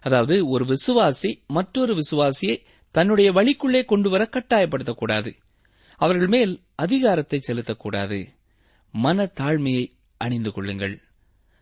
அதாவது 0.00 0.48
ஒரு 0.48 0.64
விசுவாசி 0.64 1.46
மற்றொரு 1.46 1.94
விசுவாசியை 1.94 2.56
தன்னுடைய 2.90 3.32
வழிக்குள்ளே 3.32 3.84
கொண்டு 3.84 4.10
வர 4.10 4.28
கட்டாயப்படுத்தக்கூடாது. 4.30 5.32
அவர்கள் 5.96 6.26
மேல் 6.26 6.60
அதிகாரத்தை 6.74 7.40
செலுத்தக்கூடாது. 7.46 8.26
மன 8.92 9.32
தாழ்மையை 9.40 9.92
அணிந்து 10.16 10.52
கொள்ளுங்கள். 10.52 11.00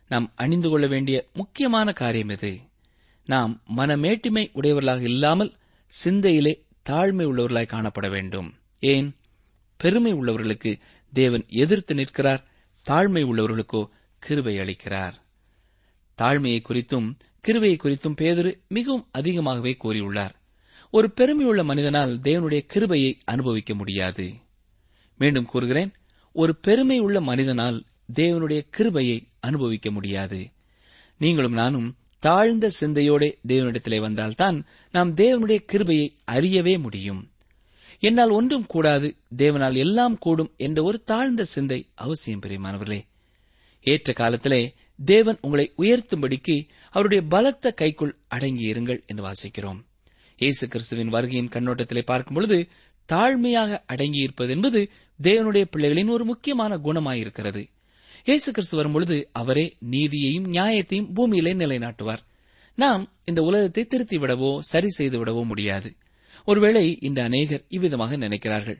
நாம் 0.07 0.31
அணிந்து 0.35 0.69
கொள்ள 0.69 0.87
வேண்டிய 0.87 1.27
முக்கியமான 1.33 1.93
காரியம் 1.93 2.29
இது. 2.29 2.59
நாம் 3.25 3.61
மனமேட்டுமை 3.75 4.49
உடையவர்களாக 4.53 5.01
இல்லாமல் 5.01 5.55
சிந்தையிலே 6.05 6.65
தாழ்மை 6.89 7.25
உள்ளவர்களாய் 7.25 7.73
காணப்பட 7.73 8.09
வேண்டும். 8.09 8.53
ஏன்? 8.79 9.15
பெருமை 9.77 10.13
உள்ளவர்களுக்கு 10.13 10.79
தேவன் 11.13 11.45
எதிர்த்து 11.47 11.95
நிற்கிறார் 11.95 12.45
தாழ்மை 12.89 13.23
உள்ளவர்களுக்கோ 13.23 13.89
கிருபை 14.23 14.55
அளிக்கிறார். 14.57 15.13
தாழ்மையை 16.21 16.59
குறித்தும் 16.61 17.07
கிருபையை 17.41 17.77
குறித்தும் 17.77 18.15
பேதரு 18.15 18.51
மிகவும் 18.67 19.07
அதிகமாகவே 19.11 19.77
கூறியுள்ளார். 19.83 20.33
ஒரு 20.91 21.11
பெருமையுள்ள 21.11 21.63
மனிதனால் 21.63 22.19
தேவனுடைய 22.19 22.61
கிருபையை 22.65 23.17
அனுபவிக்க 23.23 23.73
முடியாது. 23.73 24.33
மீண்டும் 25.17 25.45
கூறுகிறேன் 25.45 25.91
ஒரு 26.33 26.55
பெருமை 26.55 26.99
உள்ள 26.99 27.21
மனிதனால் 27.21 27.83
தேவனுடைய 28.13 28.61
கிருபையை 28.69 29.27
அனுபவிக்க 29.39 29.91
முடியாது. 29.91 30.39
நீங்களும் 31.17 31.53
நானும் 31.53 31.95
தாழ்ந்த 32.19 32.71
சிந்தையோட 32.79 33.23
தேவனிடத்திலே 33.47 33.99
வந்தால்தான் 33.99 34.65
நாம் 34.91 35.15
தேவனுடைய 35.15 35.57
கிருபையை 35.65 36.07
அறியவே 36.31 36.79
முடியும். 36.79 37.21
என்னால் 37.99 38.29
ஒன்றும் 38.29 38.65
கூடாது 38.65 39.15
தேவனால் 39.37 39.75
எல்லாம் 39.75 40.17
கூடும் 40.17 40.53
என்ற 40.57 40.83
ஒரு 40.83 41.03
தாழ்ந்த 41.03 41.45
சிந்தை 41.45 41.89
அவசியம் 41.95 42.41
பெரியமானவர்களே. 42.41 43.01
ஏற்ற 43.83 44.13
காலத்திலே 44.13 44.61
தேவன் 44.99 45.39
உங்களை 45.41 45.65
உயர்த்தும்படிக்கு 45.77 46.55
அவருடைய 46.93 47.21
பலத்த 47.23 47.71
கைக்குள் 47.71 48.13
அடங்கியிருங்கள் 48.35 48.99
என்று 49.05 49.23
வாசிக்கிறோம். 49.27 49.79
இயேசு 50.39 50.67
கிறிஸ்துவின் 50.67 51.13
வருகையின் 51.13 51.53
கண்ணோட்டத்திலே 51.53 52.03
பார்க்கும்பொழுது 52.05 52.57
தாழ்மையாக 53.09 53.79
அடங்கியிருப்பது 53.93 54.49
என்பது 54.49 54.81
தேவனுடைய 55.19 55.63
பிள்ளைகளின் 55.71 56.07
ஒரு 56.07 56.23
முக்கியமான 56.25 56.77
குணமாயிருக்கிறது. 56.77 57.63
இயேசு 58.25 58.49
கிறிஸ்து 58.51 58.75
வரும்பொழுது 58.77 59.29
அவரே 59.31 59.65
நீதியையும் 59.91 60.47
நியாயத்தையும் 60.47 61.11
பூமியிலே 61.13 61.53
நிலைநாட்டுவார். 61.53 62.23
நாம் 62.77 63.03
இந்த 63.25 63.41
உலகத்தை 63.41 63.83
திருத்திவிடவோ 63.89 64.51
சரி 64.59 64.89
செய்துவிடவோ 64.97 65.41
முடியாது. 65.45 65.89
ஒருவேளை 66.45 66.85
இந்த 66.99 67.19
அநேகர் 67.23 67.65
இவ்விதமாக 67.67 68.17
நினைக்கிறார்கள். 68.17 68.79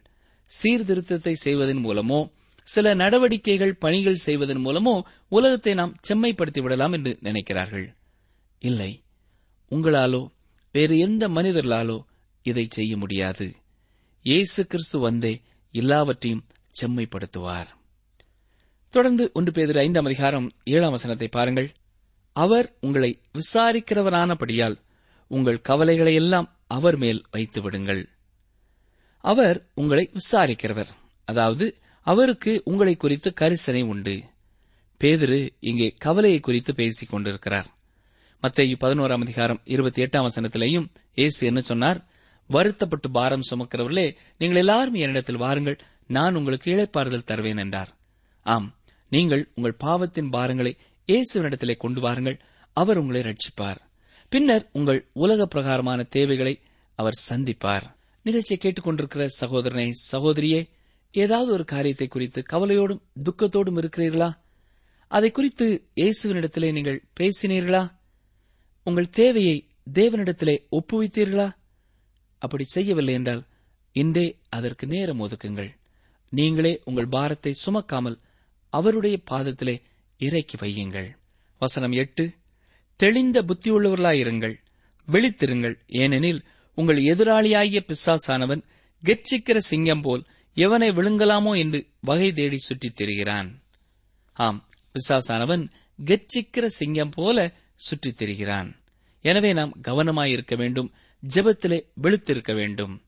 சீர்திருத்தத்தை 0.52 1.34
செய்வதன் 1.46 1.84
மூலமோ 1.86 2.20
சில 2.64 2.94
நடவடிக்கைகள் 2.94 3.76
பணிகள் 3.76 4.16
செய்வதன் 4.16 4.66
மூலமோ 4.66 5.02
உலகத்தை 5.28 5.74
நாம் 5.74 5.98
செம்மைப்படுத்தி 6.08 6.62
விடலாம் 6.62 6.92
என்று 6.92 7.20
நினைக்கிறார்கள். 7.22 7.88
இல்லை 8.60 8.92
உங்களாலோ 9.72 10.32
வேறு 10.72 10.98
எந்த 10.98 11.28
மனிதர்களாலோ 11.28 11.98
இதை 12.44 12.68
செய்ய 12.70 12.98
முடியாது. 12.98 13.56
இயேசு 14.22 14.68
கிறிஸ்து 14.68 15.00
வந்தே 15.00 15.42
எல்லாவற்றையும் 15.72 16.46
செம்மைப்படுத்துவார். 16.82 17.70
தொடர்ந்து 18.90 19.32
ஒன்று 19.34 19.52
பேர் 19.52 19.78
ஐந்தாம் 19.78 20.06
அதிகாரம் 20.06 20.48
ஏழாம் 20.64 20.92
வசனத்தை 20.92 21.28
பாருங்கள். 21.28 21.70
அவர் 22.36 22.68
உங்களை 22.80 23.22
விசாரிக்கிறவரானபடியால் 23.34 24.78
உங்கள் 25.28 25.62
கவலைகளை 25.62 26.14
எல்லாம் 26.14 26.50
அவர் 26.68 26.98
மேல் 26.98 27.22
வைத்து 27.32 27.62
விடுங்கள் 27.62 28.10
அவர் 29.24 29.58
உங்களை 29.74 30.12
விசாரிக்கிறவர். 30.14 30.92
அதாவது 31.26 31.66
அவருக்கு 32.04 32.62
உங்களை 32.66 32.96
குறித்து 32.96 33.34
கரிசனை 33.42 33.84
உண்டு. 33.84 34.24
பேதிரு 35.00 35.50
இங்கே 35.60 35.96
கவலையை 35.98 36.40
குறித்து 36.40 36.76
பேசிக் 36.76 37.10
கொண்டிருக்கிறார். 37.10 37.68
மத்திய 38.42 38.78
பதினோராம் 38.80 39.22
அதிகாரம் 39.22 39.62
இருபத்தி 39.64 40.04
எட்டாம் 40.04 40.28
வசனத்திலையும் 40.28 40.88
ஏசு 41.14 41.48
என்ன 41.48 41.60
சொன்னார்? 41.60 42.06
வருத்தப்பட்டு 42.48 43.12
பாரம் 43.12 43.46
சுமக்கிறவர்களே 43.50 44.16
நீங்கள் 44.38 44.60
எல்லாரும் 44.60 44.94
என்னிடத்தில் 44.94 45.38
வாருங்கள் 45.38 45.80
நான் 46.08 46.36
உங்களுக்கு 46.36 46.68
இழைப்பாறுதல் 46.76 47.24
தருவேன் 47.24 47.58
என்றார். 47.58 47.92
ஆம் 48.42 48.76
நீங்கள் 49.10 49.52
உங்கள் 49.56 49.74
பாவத்தின் 49.74 50.30
பாரங்களை 50.30 50.78
இயேசுவினிடத்திலே 51.08 51.78
கொண்டு 51.78 52.02
வாருங்கள் 52.02 52.40
அவர் 52.74 52.98
உங்களை 52.98 53.22
ரட்சிப்பார். 53.22 53.78
பின்னர் 54.30 54.70
உங்கள் 54.72 55.06
உலக 55.14 55.46
பிரகாரமான 55.46 56.04
தேவைகளை 56.04 56.60
அவர் 56.96 57.22
சந்திப்பார். 57.30 57.84
நிகழ்ச்சியை 58.22 58.60
கேட்டுக்கொண்டிருக்கிற 58.62 59.26
சகோதரனை 59.26 59.92
சகோதரியே 60.12 60.70
ஏதாவது 61.14 61.52
ஒரு 61.52 61.66
காரியத்தை 61.66 62.08
குறித்து 62.08 62.44
கவலையோடும் 62.52 63.02
துக்கத்தோடும் 63.24 63.80
இருக்கிறீர்களா? 63.80 64.30
அதை 65.08 65.32
குறித்து 65.32 65.88
இயேசுவினிடத்திலே 65.96 66.72
நீங்கள் 66.72 67.04
பேசினீர்களா? 67.20 67.84
உங்கள் 68.84 69.10
தேவையை 69.10 69.58
தேவனிடத்திலே 69.94 70.56
ஒப்புவித்தீர்களா? 70.72 71.48
அப்படி 72.38 72.64
செய்யவில்லை 72.64 73.14
என்றால் 73.14 73.44
இன்றே 73.92 74.40
அதற்கு 74.50 74.88
நேரம் 74.88 75.20
ஒதுக்குங்கள். 75.20 75.72
நீங்களே 76.30 76.82
உங்கள் 76.86 77.08
பாரத்தை 77.08 77.54
சுமக்காமல் 77.66 78.18
அவருடைய 78.74 79.16
பாதத்திலே 79.32 79.76
இறக்கி 80.18 80.58
வையுங்கள். 80.58 81.10
வசனம் 81.62 81.92
எட்டு 81.92 82.34
தெளிந்த 82.96 83.42
புத்தியுள்ளவர்களாயிருங்கள் 83.42 84.56
விழித்திருங்கள். 85.08 85.76
ஏனெனில் 85.88 86.42
உங்கள் 86.78 86.98
எதிராளியாகிய 86.98 87.80
பிசாசானவன் 87.88 88.64
கெர்ச்சிக்கிற 89.04 89.58
சிங்கம் 89.58 90.02
போல் 90.02 90.24
எவனை 90.56 90.92
விழுங்கலாமோ 90.92 91.58
என்று 91.58 91.88
வகை 92.00 92.34
தேடி 92.34 92.58
சுற்றித் 92.58 93.02
திரிகிறான். 93.02 93.62
ஆம் 94.34 94.70
பிசாசானவன் 94.94 95.68
கெச்சிக்கிற 96.06 96.66
சிங்கம் 96.66 97.10
போல 97.10 97.54
சுற்றித் 97.76 98.22
திரிகிறான். 98.22 98.76
எனவே 99.22 99.54
நாம் 99.54 99.82
கவனமாயிருக்க 99.88 100.58
வேண்டும் 100.58 100.94
ஜெபத்திலே 101.34 101.88
வெளுத்திருக்க 102.02 102.56
வேண்டும். 102.56 103.02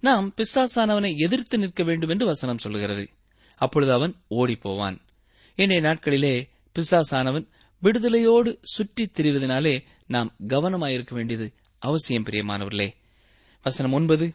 நாம் 0.00 0.34
பிசாசானவனை 0.36 1.16
எதிர்த்து 1.16 1.58
நிற்க 1.58 1.82
வேண்டும் 1.82 2.08
என்று 2.08 2.26
வசனம் 2.26 2.58
சொல்கிறது 2.58 3.08
அப்பொழுது 3.56 3.92
அவன் 3.92 4.14
ஓடிப்போவான். 4.30 5.00
இன்றைய 5.54 5.82
நாட்களிலே 5.82 6.48
பிசாசானவன் 6.78 7.48
விடுதலையோடு 7.82 8.58
சுற்றித் 8.62 9.20
திரிவதனாலே 9.20 9.82
நாம் 10.06 10.36
கவனமாயிருக்க 10.48 11.14
வேண்டியது 11.14 11.52
அவசியம் 11.78 12.24
பிரியமானவர்களே. 12.24 12.92
வசனம் 13.62 13.92
ஒன்பது 13.92 14.32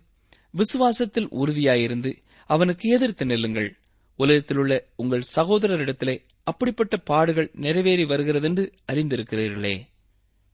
விசுவாசத்தில் 0.57 1.27
உறுதியாயிருந்து 1.31 2.22
அவனுக்கு 2.47 2.89
எதிர்த்து 2.89 3.25
நில்லுங்கள். 3.25 3.77
உலகத்தில் 4.15 4.57
உள்ள 4.57 4.87
உங்கள் 4.95 5.23
சகோதரரிடத்திலே 5.35 6.21
அப்படிப்பட்ட 6.43 6.97
பாடுகள் 6.97 7.51
நிறைவேறி 7.53 8.05
வருகிறதென்று 8.05 8.73
அறிந்திருக்கிறீர்களே. 8.91 9.81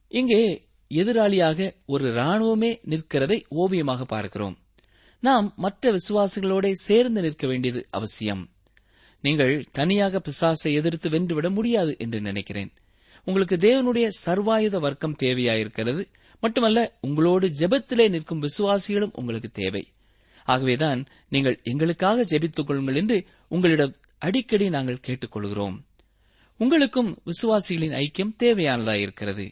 இங்கே 0.07 0.67
எதிராளியாக 0.89 1.73
ஒரு 1.85 2.13
ராணுவமே 2.13 2.77
நிற்கிறதை 2.89 3.43
ஓவியமாக 3.47 4.05
பார்க்கிறோம். 4.05 4.57
நாம் 5.19 5.53
மற்ற 5.55 5.91
விசுவாசிகளோட 5.91 6.71
சேர்ந்து 6.71 7.21
நிற்க 7.21 7.47
வேண்டியது 7.47 7.85
அவசியம். 7.89 8.49
நீங்கள் 9.21 9.65
தனியாக 9.71 10.21
பிசாசை 10.21 10.73
எதிர்த்து 10.73 11.09
வென்றுவிட 11.09 11.49
முடியாது 11.49 11.95
என்று 11.97 12.21
நினைக்கிறேன். 12.21 12.73
உங்களுக்கு 13.25 13.55
தேவனுடைய 13.55 14.09
சர்வாயுத 14.25 14.79
வர்க்கம் 14.79 15.15
தேவையாயிருக்கிறது. 15.19 16.05
மட்டுமல்ல 16.39 16.97
உங்களோடு 17.01 17.47
ஜெபத்திலே 17.47 18.09
நிற்கும் 18.09 18.41
விசுவாசிகளும் 18.41 19.13
உங்களுக்கு 19.13 19.49
தேவை. 19.49 19.87
ஆகவேதான் 20.43 21.05
நீங்கள் 21.29 21.59
எங்களுக்காக 21.63 22.23
ஜெபித்துக் 22.23 22.63
கொள்ளுங்கள் 22.63 22.95
என்று 22.95 23.25
உங்களிடம் 23.47 23.95
அடிக்கடி 24.17 24.69
நாங்கள் 24.69 24.99
கேட்டுக்கொள்கிறோம். 25.07 25.81
உங்களுக்கும் 26.57 27.21
விசுவாசிகளின் 27.25 27.95
ஐக்கியம் 27.95 28.35
தேவையானதாயிருக்கிறது 28.39 29.51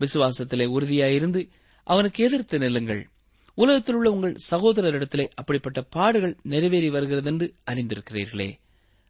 விசுவாசத்திலே 0.00 0.66
உறுதியாயிருந்து 0.66 1.48
அவனுக்கு 1.84 2.24
எதிர்த்து 2.24 2.58
நில்லுங்கள். 2.58 3.08
உலகத்தில் 3.54 3.94
உள்ள 3.94 4.10
உங்கள் 4.10 4.36
சகோதரரிடத்திலே 4.50 5.28
அப்படிப்பட்ட 5.34 5.82
பாடுகள் 5.82 6.36
நிறைவேறி 6.42 6.90
வருகிறது 6.90 7.30
என்று 7.30 7.54
அறிந்திருக்கிறீர்களே. 7.70 8.58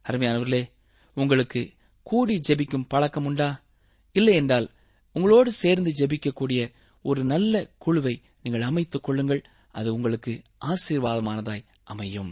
அருமையானவர்களே 0.09 0.71
உங்களுக்கு 1.13 1.71
கூடி 2.03 2.39
ஜெபிக்கும் 2.47 2.85
பழக்கம் 2.87 3.25
உண்டா? 3.25 3.63
இல்லை 4.11 4.35
என்றால் 4.35 4.69
உங்களோடு 5.13 5.51
சேர்ந்து 5.51 5.91
ஜெபிக்கக்கூடிய 5.97 6.71
ஒரு 7.01 7.23
நல்ல 7.23 7.69
குழுவை 7.77 8.21
நீங்கள் 8.43 8.61
அமைத்துக் 8.61 9.03
கொள்ளுங்கள். 9.03 9.43
அது 9.75 9.93
உங்களுக்கு 9.93 10.33
ஆசீர்வாதமானதாய் 10.65 11.65
அமையும். 11.83 12.31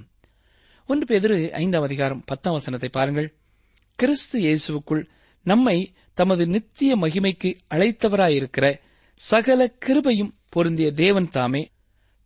ஒன்று 0.88 1.06
பேதிரு 1.06 1.50
ஐந்தாம் 1.50 1.84
அதிகாரம் 1.84 2.24
பத்தாம் 2.26 2.54
வசனத்தை 2.54 2.90
பாருங்கள். 2.90 3.34
கிறிஸ்து 3.96 4.40
இயேசுவுக்குள் 4.40 5.04
நம்மை 5.44 5.94
தமது 6.14 6.48
நித்திய 6.48 6.98
மகிமைக்கு 6.98 7.52
அழைத்தவராயிருக்கிற 7.70 8.80
சகல 9.16 9.74
கிருபையும் 9.86 10.32
பொருந்திய 10.50 10.92
தேவன் 10.92 11.30
தாமே 11.30 11.70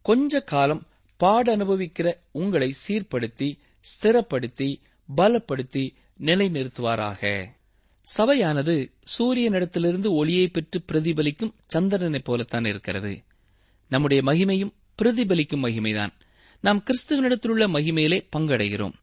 கொஞ்ச 0.01 0.41
காலம் 0.41 0.83
பாட 1.17 1.57
அனுபவிக்கிற 1.57 2.13
உங்களை 2.31 2.73
சீர்படுத்தி 2.87 3.49
ஸ்திரப்படுத்தி 3.91 4.69
பலப்படுத்தி 5.17 5.83
நிலைநிறுத்துவாராக. 6.19 7.45
சபையானது 8.01 8.75
சூரியனிடத்திலிருந்து 9.17 10.07
ஒளியை 10.07 10.47
பெற்று 10.47 10.79
பிரதிபலிக்கும் 10.91 11.55
சந்திரனைப் 11.67 12.25
போலத்தான் 12.25 12.63
இருக்கிறது. 12.63 13.23
நம்முடைய 13.89 14.23
மகிமையும் 14.23 14.73
பிரதிபலிக்கும் 15.01 15.63
மகிமைதான். 15.65 16.13
நாம் 16.61 16.83
கிறிஸ்துவனிடத்திலுள்ள 16.83 17.65
மகிமையிலே 17.75 18.19
பங்கடைகிறோம். 18.35 18.93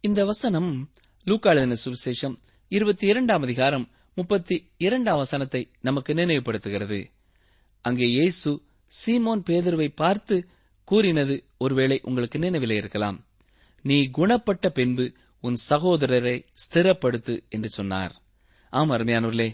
இந்த 0.00 0.24
வசனம் 0.24 0.90
லூக்காளதின 1.26 1.76
சுவிசேஷம் 1.84 2.36
இருபத்தி 2.68 3.06
இரண்டாம் 3.06 3.42
அதிகாரம் 3.42 3.90
முப்பத்தி 4.14 4.56
இரண்டாம் 4.76 5.16
வசனத்தை 5.16 5.70
நமக்கு 5.80 6.14
நினைவுபடுத்துகிறது. 6.14 7.10
அங்கே 7.82 8.06
இயேசு 8.06 8.50
சீமோன் 8.92 9.42
பேதர்வை 9.50 9.88
பார்த்து 9.94 10.48
கூறினது 10.84 11.44
ஒருவேளை 11.58 12.00
உங்களுக்கு 12.02 12.38
நினைவிலே 12.38 12.76
இருக்கலாம். 12.76 13.26
நீ 13.82 14.10
குணப்பட்ட 14.18 14.68
பின்பு 14.68 15.12
உன் 15.40 15.56
சகோதரரை 15.70 16.44
ஸ்திரப்படுத்து 16.64 17.34
என்று 17.48 17.68
சொன்னார். 17.68 18.22
ஆம் 18.70 18.90
அருமையானவர்களே 18.90 19.50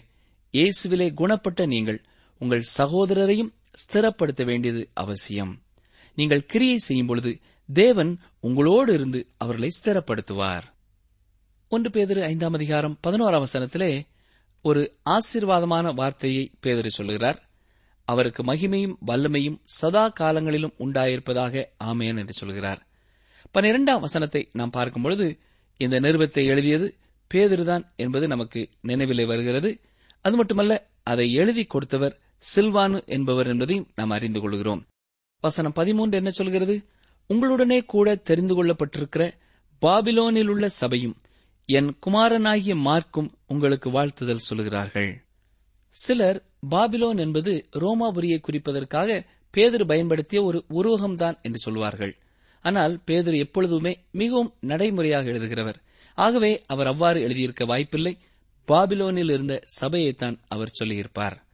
இயேசுவிலே 0.53 1.07
குணப்பட்ட 1.13 1.65
நீங்கள் 1.65 2.01
உங்கள் 2.39 2.65
சகோதரரையும் 2.77 3.53
ஸ்திரப்படுத்த 3.81 4.43
வேண்டியது 4.45 4.89
அவசியம். 4.93 5.61
நீங்கள் 6.15 6.45
கிரியை 6.45 6.77
செய்யும் 6.77 7.07
பொழுது 7.07 7.39
தேவன் 7.69 8.19
உங்களோடு 8.39 8.93
இருந்து 8.93 9.27
அவர்களை 9.37 9.69
ஸ்திரப்படுத்துவார். 9.77 10.63
ஒன்று 11.67 11.89
பேதிரு 11.89 12.21
ஐந்தாம் 12.21 12.53
அதிகாரம் 12.53 12.97
பதினோராம் 13.07 13.45
வசனத்திலே 13.45 14.07
ஒரு 14.61 14.81
ஆசீர்வாதமான 15.09 15.93
வார்த்தையை 15.93 16.51
பேதரு 16.61 16.87
சொல்லுகிறார். 16.87 17.49
அவருக்கு 18.05 18.43
மகிமையும் 18.43 18.95
வல்லமையும் 19.07 19.59
சதா 19.63 20.07
காலங்களிலும் 20.07 20.75
உண்டாயிருப்பதாக 20.79 21.65
ஆமையன் 21.83 22.17
என்று 22.17 22.33
சொல்கிறார். 22.33 22.87
பன்னிரெண்டாம் 23.53 23.99
வசனத்தை 23.99 24.49
நாம் 24.53 24.69
பார்க்கும்பொழுது 24.69 25.39
இந்த 25.77 25.99
நிருபத்தை 25.99 26.45
எழுதியது 26.45 26.95
பேதிருதான் 27.33 27.83
என்பது 27.95 28.27
நமக்கு 28.27 28.69
நினைவிலே 28.87 29.25
வருகிறது. 29.25 29.79
அது 30.21 30.35
மட்டுமல்ல 30.35 30.89
அதை 31.03 31.33
எழுதி 31.33 31.65
கொடுத்தவர் 31.65 32.19
சில்வானு 32.55 33.05
என்பவர் 33.05 33.47
என்பதையும் 33.47 33.87
நாம் 33.95 34.09
அறிந்து 34.09 34.41
கொள்கிறோம். 34.41 34.87
வசனம் 35.39 35.73
பதிமூன்று 35.73 36.17
என்ன 36.17 36.29
சொல்கிறது? 36.29 36.85
உங்களுடனே 37.29 37.85
கூட 37.85 38.15
தெரிந்து 38.15 38.53
கொள்ளப்பட்டிருக்கிற 38.55 39.31
பாபிலோனில் 39.81 40.47
உள்ள 40.47 40.69
சபையும் 40.69 41.17
என் 41.65 41.97
குமாரனாகிய 41.99 42.75
மார்க்கும் 42.75 43.33
உங்களுக்கு 43.47 43.91
வாழ்த்துதல் 43.91 44.47
சொல்கிறார்கள். 44.49 45.23
சிலர் 45.89 46.43
பாபிலோன் 46.71 47.17
என்பது 47.17 47.69
ரோமாபுரியை 47.71 48.39
குறிப்பதற்காக 48.39 49.25
பேதர் 49.51 49.85
பயன்படுத்திய 49.85 50.43
ஒரு 50.43 50.65
உருவகம்தான் 50.69 51.41
என்று 51.41 51.59
சொல்வார்கள். 51.59 52.17
ஆனால் 52.61 52.99
பேதர் 53.05 53.33
எப்பொழுதுமே 53.33 54.05
மிகவும் 54.11 54.53
நடைமுறையாக 54.59 55.29
எழுதுகிறவர். 55.29 55.75
ஆகவே 56.15 56.63
அவர் 56.65 56.87
அவ்வாறு 56.87 57.27
எழுதியிருக்க 57.27 57.65
வாய்ப்பில்லை. 57.65 58.17
பாபிலோனில் 58.67 59.31
இருந்த 59.31 59.63
சபையைத்தான் 59.81 60.37
அவர் 60.47 60.67
சொல்லியிருப்பார். 60.67 61.48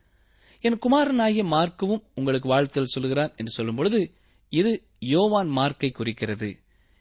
என் 0.59 0.77
குமாரனாகிய 0.77 1.43
மார்க்கவும் 1.43 2.03
உங்களுக்கு 2.15 2.47
வாழ்த்தல் 2.47 2.85
சொல்கிறார் 2.85 3.33
என்று 3.35 3.63
சொல்லும்பொழுது 3.63 4.11
இது 4.49 4.83
யோவான் 4.99 5.49
மார்க்கை 5.49 5.91
குறிக்கிறது. 5.91 6.59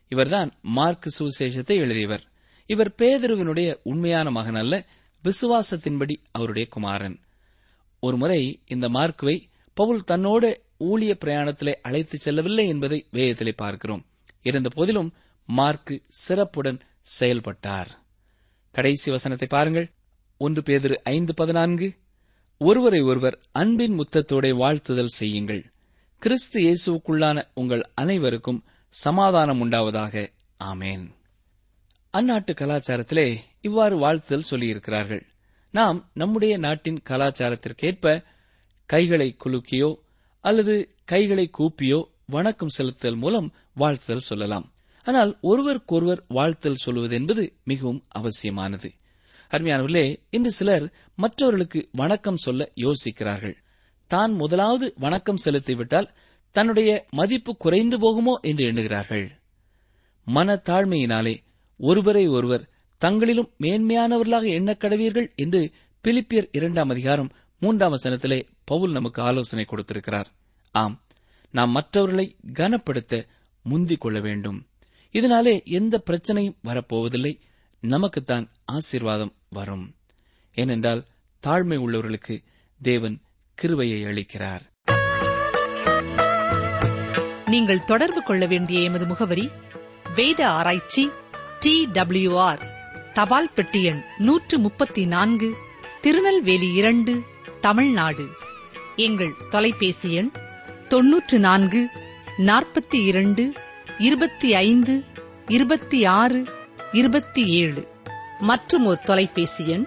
இவர்தான் 0.08 0.58
மார்க் 0.62 1.14
சுவிசேஷத்தை 1.18 1.76
எழுதியவர். 1.76 2.22
இவர் 2.66 2.94
பேதருவினுடைய 2.98 3.80
உண்மையான 3.82 4.30
மகன் 4.30 4.54
அல்ல 4.54 4.86
விசுவாசத்தின்படி 5.24 6.16
அவருடைய 6.30 6.68
குமாரன். 6.68 7.20
ஒருமுறை 8.00 8.62
இந்த 8.66 8.88
மார்க்குவை 8.88 9.42
பவுல் 9.74 10.04
தன்னோடு 10.04 10.62
ஊழிய 10.78 11.18
பிரயாணத்திலே 11.24 11.72
அழைத்துச் 11.82 12.20
செல்லவில்லை 12.20 12.68
என்பதை 12.68 13.06
வேதத்திலே 13.12 13.52
பார்க்கிறோம். 13.56 14.06
இருந்த 14.42 14.68
போதிலும் 14.68 15.12
மார்க்கு 15.46 16.02
சிறப்புடன் 16.08 16.80
செயல்பட்டார். 17.02 18.02
கடைசி 18.72 19.10
வசனத்தை 19.10 19.48
பாருங்கள். 19.48 19.92
ஒன்று 20.36 20.62
பேதிரு 20.62 20.94
ஐந்து 20.94 21.34
பதினான்கு 21.34 21.94
ஒருவரை 22.58 23.00
ஒருவர் 23.00 23.38
அன்பின் 23.52 24.00
முத்தத்தோட 24.00 24.50
வாழ்த்துதல் 24.50 25.06
செய்யுங்கள். 25.06 25.72
கிறிஸ்து 26.18 26.60
இயேசுவுக்குள்ளான 26.60 27.48
உங்கள் 27.54 27.82
அனைவருக்கும் 27.94 28.64
சமாதானம் 28.88 29.60
உண்டாவதாக. 29.64 30.28
ஆமேன். 30.64 31.10
அந்நாட்டு 32.12 32.52
கலாச்சாரத்திலே 32.54 33.36
இவ்வாறு 33.60 33.98
வாழ்த்துதல் 33.98 34.50
சொல்லியிருக்கிறார்கள். 34.50 35.22
நாம் 35.70 36.10
நம்முடைய 36.14 36.58
நாட்டின் 36.58 37.02
கலாச்சாரத்திற்கேற்ப 37.08 38.24
கைகளை 38.86 39.36
குலுக்கியோ 39.44 39.94
அல்லது 40.40 40.94
கைகளை 41.04 41.50
கூப்பியோ 41.58 42.04
வணக்கம் 42.26 42.68
செலுத்தல் 42.68 43.16
மூலம் 43.16 43.52
வாழ்த்துதல் 43.76 44.28
சொல்லலாம். 44.30 44.72
ஆனால் 45.04 45.38
ஒருவருக்கொருவர் 45.40 46.24
வாழ்த்தல் 46.28 46.74
சொல்வது 46.74 47.14
என்பது 47.14 47.56
மிகவும் 47.64 48.04
அவசியமானது. 48.08 48.92
அருமையானவர்களே 49.54 50.16
இன்று 50.30 50.50
சிலர் 50.50 50.92
மற்றவர்களுக்கு 51.14 51.88
வணக்கம் 51.92 52.36
சொல்ல 52.36 52.72
யோசிக்கிறார்கள். 52.74 53.54
தான் 54.06 54.32
முதலாவது 54.32 54.94
வணக்கம் 54.96 55.36
செலுத்திவிட்டால் 55.36 56.08
தன்னுடைய 56.50 57.06
மதிப்பு 57.10 57.56
குறைந்து 57.56 57.98
போகுமோ 57.98 58.40
என்று 58.40 58.64
எண்ணுகிறார்கள். 58.64 59.30
மன 60.24 60.54
தாழ்மையினாலே 60.54 61.38
ஒருவரை 61.78 62.26
ஒருவர் 62.26 62.70
தங்களிலும் 63.04 63.52
மேன்மையானவர்களாக 63.60 64.46
எண்ணக்கடவீர்கள் 64.58 65.34
என்று 65.34 65.72
பிலிப்பியர் 66.04 66.48
இரண்டாம் 66.52 66.88
அதிகாரம் 66.88 67.30
மூன்றாம் 67.60 67.92
வசனத்திலே 67.92 68.42
பவுல் 68.64 68.92
நமக்கு 68.92 69.22
ஆலோசனை 69.22 69.64
கொடுத்திருக்கிறார். 69.64 70.28
ஆம் 70.70 71.02
நாம் 71.50 71.70
மற்றவர்களை 71.70 72.36
கனப்படுத்த 72.52 73.26
முந்திக் 73.62 74.00
கொள்ள 74.00 74.20
வேண்டும். 74.20 74.66
இதனாலே 75.12 75.64
எந்த 75.64 76.02
பிரச்சனையும் 76.10 76.56
வரப்போவதில்லை. 76.64 77.38
நமக்குத்தான் 77.80 78.50
ஆசீர்வாதம் 78.64 79.32
வரும். 79.54 79.94
ஏனென்றால் 80.54 81.04
தாழ்மை 81.46 81.78
உள்ளவர்களுக்கு 81.78 82.44
தேவன் 82.82 83.20
கிருவையை 83.62 84.00
அளிக்கிறார். 84.04 84.64
நீங்கள் 87.46 87.84
தொடர்பு 87.84 88.22
கொள்ள 88.22 88.46
வேண்டிய 88.46 88.80
எமது 88.80 89.06
முகவரி 89.06 89.50
வேத 90.14 90.50
ஆராய்ச்சி 90.50 91.10
டி 91.60 91.88
ஆர் 92.34 92.66
தபால் 93.12 93.50
பெட்டி 93.50 93.82
எண் 93.84 94.02
நூற்று 94.18 94.58
முப்பத்தி 94.58 95.06
நான்கு 95.06 95.56
திருநெல்வேலி 96.00 96.72
இரண்டு 96.72 97.22
தமிழ்நாடு. 97.60 98.26
எங்கள் 98.96 99.34
தொலைபேசி 99.50 100.12
எண் 100.12 100.30
தொன்னூற்று 100.88 101.38
நான்கு 101.38 101.88
நாற்பத்தி 102.38 103.04
இரண்டு 103.04 103.52
இருபத்தி 103.98 104.54
ஐந்து 104.54 105.04
இருபத்தி 105.48 106.04
ஆறு 106.04 106.46
இருபத்தி 106.92 107.46
ஏழு. 107.46 107.92
மற்றும் 108.38 108.86
ஒரு 108.86 108.98
தொலைபேசி 109.04 109.68
எண் 109.68 109.86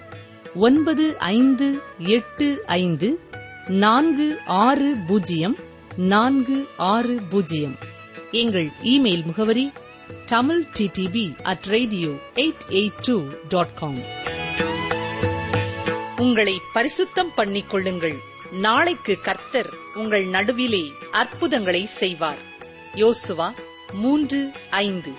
ஒன்பது 0.55 1.19
ஐந்து 1.19 1.79
எட்டு 1.97 2.63
ஐந்து 2.65 3.29
நான்கு 3.67 4.39
ஆறு 4.45 4.95
பூஜ்ஜியம் 5.07 5.55
நான்கு 5.97 6.67
ஆறு 6.77 7.19
பூஜ்ஜியம். 7.29 7.77
எங்கள் 8.31 8.69
இமெயில் 8.83 9.25
முகவரி 9.25 9.71
Tamil 10.25 10.63
DDP 10.79 11.41
at 11.41 11.63
radio 11.63 12.09
eight 12.33 12.65
eight 12.69 13.01
two 13.01 13.23
dot 13.47 13.73
com. 13.73 13.99
உங்களை 16.17 16.61
பரிசுத்தம் 16.75 17.33
பண்ணிக் 17.35 17.69
கொள்ளுங்கள். 17.69 18.15
நாளைக்கு 18.51 19.19
கர்த்தர் 19.21 19.69
உங்கள் 19.95 20.25
நடுவிலே 20.25 20.91
அற்புதங்களை 21.11 21.85
செய்வார். 21.85 22.37
யோசுவா 22.93 23.51
மூன்று 23.91 24.51
ஐந்து. 24.69 25.11